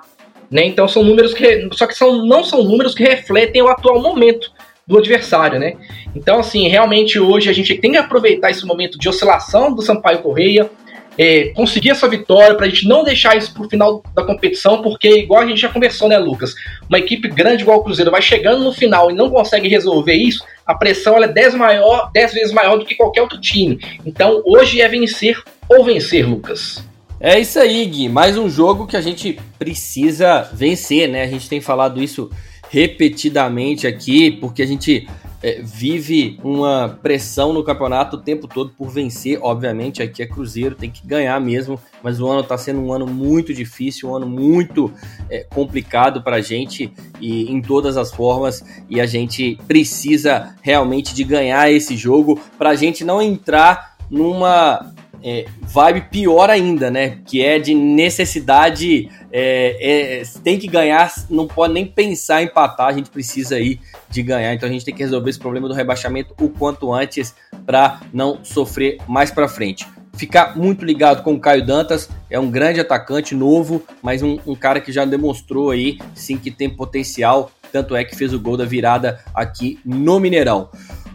[0.51, 0.64] Né?
[0.64, 1.68] Então são números que.
[1.72, 4.51] Só que são, não são números que refletem o atual momento
[4.89, 5.74] do adversário, né?
[6.16, 10.20] Então, assim, realmente hoje a gente tem que aproveitar esse momento de oscilação do Sampaio
[10.20, 10.70] Correia,
[11.18, 14.80] é, conseguir essa vitória para a gente não deixar isso para o final da competição,
[14.80, 16.55] porque, igual a gente já conversou, né, Lucas?
[16.89, 20.43] Uma equipe grande igual o Cruzeiro vai chegando no final e não consegue resolver isso,
[20.64, 23.78] a pressão é 10 maior, dez vezes maior do que qualquer outro time.
[24.07, 26.82] Então, hoje é vencer ou vencer, Lucas.
[27.20, 28.09] É isso aí, Gui.
[28.09, 31.24] Mais um jogo que a gente precisa vencer, né?
[31.24, 32.30] A gente tem falado isso
[32.71, 35.09] repetidamente aqui, porque a gente
[35.43, 39.39] é, vive uma pressão no campeonato o tempo todo por vencer.
[39.41, 43.07] Obviamente, aqui é Cruzeiro, tem que ganhar mesmo, mas o ano está sendo um ano
[43.07, 44.93] muito difícil, um ano muito
[45.31, 48.64] é, complicado para a gente e em todas as formas.
[48.89, 54.93] E a gente precisa realmente de ganhar esse jogo para a gente não entrar numa
[55.23, 57.19] é, vibe pior ainda, né?
[57.27, 62.89] Que é de necessidade, é, é, tem que ganhar, não pode nem pensar em empatar,
[62.89, 64.53] a gente precisa aí de ganhar.
[64.55, 67.35] Então a gente tem que resolver esse problema do rebaixamento o quanto antes
[67.66, 69.87] para não sofrer mais para frente.
[70.14, 74.55] Ficar muito ligado com o Caio Dantas, é um grande atacante novo, mas um, um
[74.55, 78.57] cara que já demonstrou aí sim que tem potencial, tanto é que fez o gol
[78.57, 80.71] da virada aqui no Mineirão.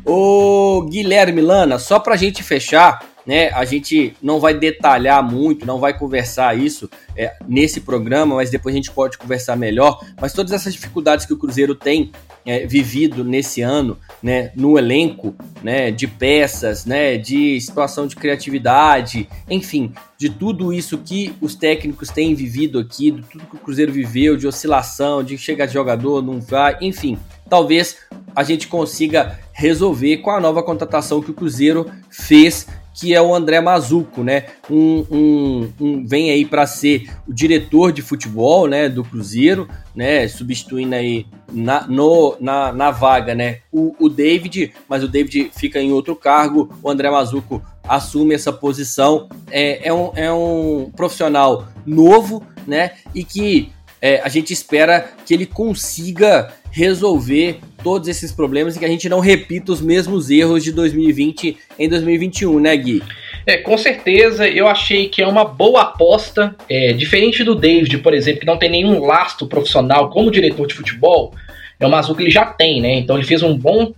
[0.05, 3.49] O Guilherme Lana, só para a gente fechar, né?
[3.49, 8.73] A gente não vai detalhar muito, não vai conversar isso é, nesse programa, mas depois
[8.73, 10.03] a gente pode conversar melhor.
[10.19, 12.11] Mas todas essas dificuldades que o Cruzeiro tem
[12.45, 19.29] é, vivido nesse ano, né, no elenco, né, de peças, né, de situação de criatividade,
[19.49, 23.91] enfim, de tudo isso que os técnicos têm vivido aqui, de tudo que o Cruzeiro
[23.91, 27.17] viveu, de oscilação, de chegar de jogador, não vai, enfim,
[27.49, 27.97] talvez
[28.35, 33.33] a gente consiga resolver com a nova contratação que o Cruzeiro fez que é o
[33.33, 34.45] André Mazuco, né?
[34.69, 40.27] Um, um, um vem aí para ser o diretor de futebol, né, do Cruzeiro, né,
[40.27, 45.79] substituindo aí na, no, na, na vaga, né, o, o David, mas o David fica
[45.79, 51.67] em outro cargo, o André Mazuco assume essa posição, é, é, um, é um profissional
[51.85, 53.71] novo, né, e que
[54.03, 59.07] é, a gente espera que ele consiga resolver todos esses problemas e que a gente
[59.07, 63.01] não repita os mesmos erros de 2020 em 2021, né, Gui?
[63.47, 66.53] É, com certeza, eu achei que é uma boa aposta.
[66.69, 70.73] É, diferente do David, por exemplo, que não tem nenhum lastro profissional como diretor de
[70.73, 71.33] futebol,
[71.79, 72.95] é azul que ele já tem, né?
[72.95, 73.93] Então ele fez um bom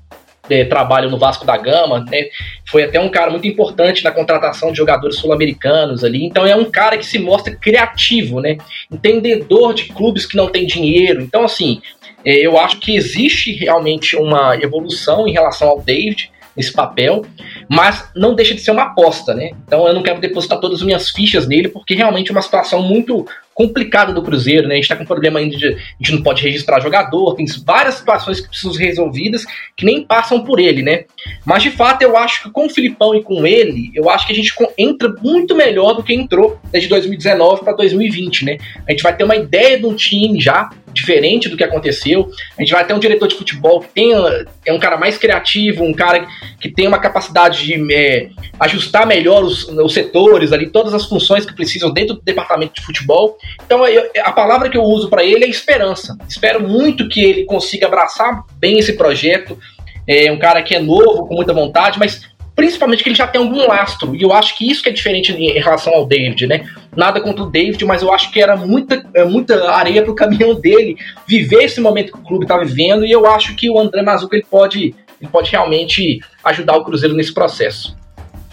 [0.49, 2.25] é, trabalho no Vasco da Gama, né?
[2.67, 6.25] Foi até um cara muito importante na contratação de jogadores sul-americanos ali.
[6.25, 8.57] Então é um cara que se mostra criativo, né?
[8.91, 11.21] Entendedor de clubes que não tem dinheiro.
[11.21, 11.81] Então, assim,
[12.23, 17.25] é, eu acho que existe realmente uma evolução em relação ao David nesse papel,
[17.69, 19.51] mas não deixa de ser uma aposta, né?
[19.67, 22.81] Então eu não quero depositar todas as minhas fichas nele, porque realmente é uma situação
[22.81, 24.73] muito complicada do Cruzeiro, né?
[24.73, 27.95] A gente tá com problema ainda de a gente não pode registrar jogador, tem várias
[27.95, 29.45] situações que precisam ser resolvidas
[29.77, 31.05] que nem passam por ele, né?
[31.45, 34.33] Mas de fato eu acho que com o Filipão e com ele, eu acho que
[34.33, 38.57] a gente entra muito melhor do que entrou desde 2019 para 2020, né?
[38.85, 42.31] A gente vai ter uma ideia de um time já diferente do que aconteceu.
[42.57, 45.83] A gente vai ter um diretor de futebol que tenha, é um cara mais criativo,
[45.83, 46.25] um cara
[46.59, 48.29] que tem uma capacidade de é,
[48.59, 52.81] ajustar melhor os, os setores ali, todas as funções que precisam dentro do departamento de
[52.81, 53.37] futebol.
[53.63, 56.17] Então eu, a palavra que eu uso para ele é esperança.
[56.27, 59.59] Espero muito que ele consiga abraçar bem esse projeto.
[60.07, 62.21] É um cara que é novo, com muita vontade, mas
[62.55, 64.15] principalmente que ele já tem algum lastro.
[64.15, 66.65] E eu acho que isso que é diferente em relação ao David, né?
[66.95, 70.55] Nada contra o David, mas eu acho que era muita, é, muita areia pro caminhão
[70.55, 70.95] dele
[71.27, 73.05] viver esse momento que o clube tá vivendo.
[73.05, 77.15] E eu acho que o André Mazuca ele pode, ele pode realmente ajudar o Cruzeiro
[77.15, 77.95] nesse processo.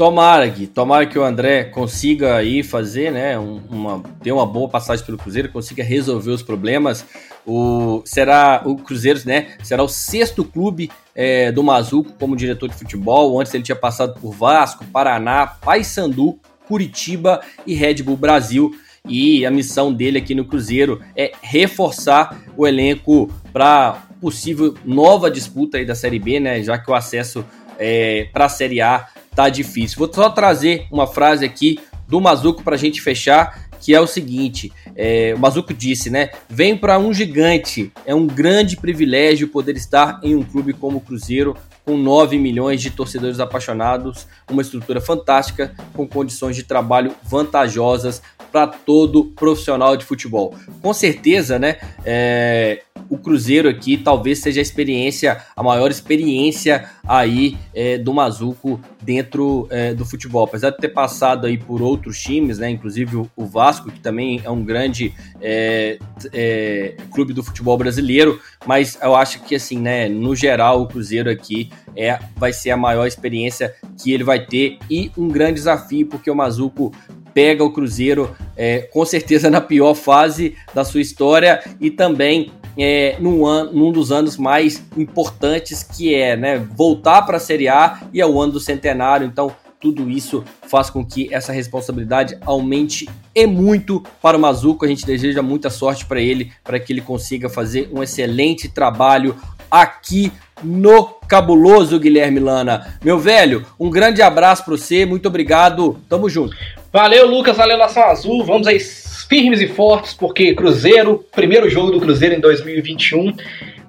[0.03, 0.66] Tomara, Gui.
[0.66, 3.38] Tomara que o André consiga aí fazer, né?
[3.38, 7.07] Uma, ter uma boa passagem pelo Cruzeiro, consiga resolver os problemas.
[7.46, 9.55] O, será o Cruzeiro, né?
[9.62, 13.40] Será o sexto clube é, do Mazuco como diretor de futebol.
[13.40, 16.36] Antes ele tinha passado por Vasco, Paraná, Paysandu,
[16.66, 18.74] Curitiba e Red Bull Brasil.
[19.07, 25.78] E a missão dele aqui no Cruzeiro é reforçar o elenco para possível nova disputa
[25.78, 26.61] aí da Série B, né?
[26.61, 27.44] Já que o acesso
[27.78, 29.99] é, para a Série A tá difícil.
[29.99, 31.78] Vou só trazer uma frase aqui
[32.09, 36.30] do Mazuco para a gente fechar, que é o seguinte: é, o Mazuco disse, né?
[36.49, 37.93] Vem para um gigante.
[38.07, 41.57] É um grande privilégio poder estar em um clube como o Cruzeiro.
[41.85, 48.22] com 9 milhões de torcedores apaixonados, uma estrutura fantástica, com condições de trabalho vantajosas
[48.53, 50.55] para todo profissional de futebol.
[50.82, 51.78] Com certeza, né?
[52.05, 58.80] É, o Cruzeiro aqui talvez seja a experiência, a maior experiência aí é, do Mazuco
[59.03, 60.44] dentro é, do futebol.
[60.44, 62.70] Apesar de ter passado aí por outros times, né?
[62.70, 65.98] Inclusive o, Vasco, que também é um grande é,
[66.32, 70.09] é clube do futebol brasileiro, mas eu acho que assim, né?
[70.09, 74.78] No geral, o Cruzeiro aqui é, vai ser a maior experiência que ele vai ter
[74.90, 76.92] e um grande desafio, porque o Mazuco
[77.35, 83.16] pega o Cruzeiro é, com certeza na pior fase da sua história e também é,
[83.18, 88.01] num, an, num dos anos mais importantes que é né, voltar para a Série A
[88.12, 89.26] e é o ano do centenário.
[89.26, 94.85] Então, tudo isso faz com que essa responsabilidade aumente e muito para o Mazuco.
[94.85, 99.37] A gente deseja muita sorte para ele, para que ele consiga fazer um excelente trabalho
[99.68, 102.97] aqui no cabuloso Guilherme Lana.
[103.03, 106.55] Meu velho, um grande abraço para você, muito obrigado, tamo junto.
[106.93, 108.45] Valeu, Lucas, valeu, Nação Azul.
[108.45, 113.34] Vamos aí firmes e fortes, porque Cruzeiro, primeiro jogo do Cruzeiro em 2021.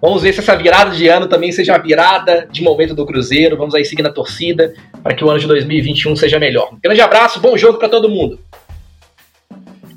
[0.02, 3.58] Vamos ver se essa virada de ano também seja a virada de momento do Cruzeiro.
[3.58, 4.74] Vamos aí seguir na torcida
[5.04, 6.70] para que o ano de 2021 seja melhor.
[6.82, 8.40] Grande abraço, bom jogo para todo mundo.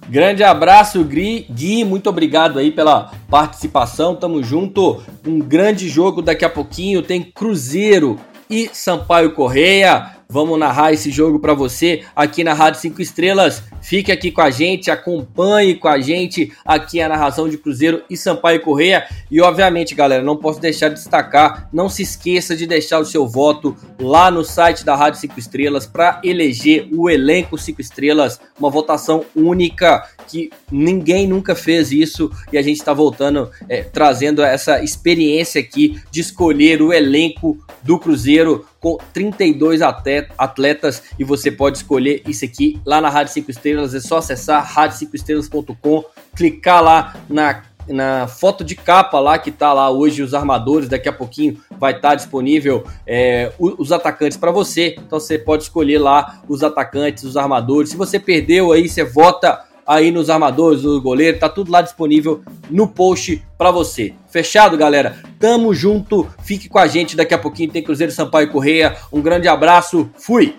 [0.09, 1.85] Grande abraço, Gui.
[1.85, 4.17] Muito obrigado aí pela participação.
[4.17, 5.01] Tamo junto.
[5.25, 7.03] Um grande jogo daqui a pouquinho.
[7.03, 8.19] Tem Cruzeiro
[8.51, 10.16] e Sampaio Correia.
[10.29, 13.63] Vamos narrar esse jogo para você aqui na Rádio 5 Estrelas.
[13.81, 18.17] Fique aqui com a gente, acompanhe com a gente aqui a narração de Cruzeiro e
[18.17, 19.07] Sampaio Correia.
[19.31, 23.25] E obviamente, galera, não posso deixar de destacar, não se esqueça de deixar o seu
[23.29, 28.69] voto lá no site da Rádio 5 Estrelas para eleger o elenco 5 Estrelas, uma
[28.69, 34.83] votação única que ninguém nunca fez isso e a gente está voltando, é, trazendo essa
[34.83, 42.23] experiência aqui de escolher o elenco do Cruzeiro com 32 atletas e você pode escolher
[42.27, 43.95] isso aqui lá na Rádio 5 Estrelas.
[43.95, 46.05] É só acessar rádio5estrelas.com,
[46.35, 51.09] clicar lá na na foto de capa lá que tá lá hoje os armadores, daqui
[51.09, 54.97] a pouquinho vai estar tá disponível é, os atacantes para você.
[54.99, 57.91] Então você pode escolher lá os atacantes, os armadores.
[57.91, 62.43] Se você perdeu aí, você vota aí nos armadores, no goleiro, tá tudo lá disponível
[62.71, 64.15] no post para você.
[64.29, 65.19] Fechado, galera?
[65.39, 68.97] Tamo junto, fique com a gente, daqui a pouquinho tem Cruzeiro Sampaio Correia.
[69.13, 70.57] Um grande abraço, fui!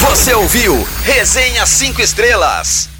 [0.00, 2.97] Você ouviu Resenha 5 Estrelas.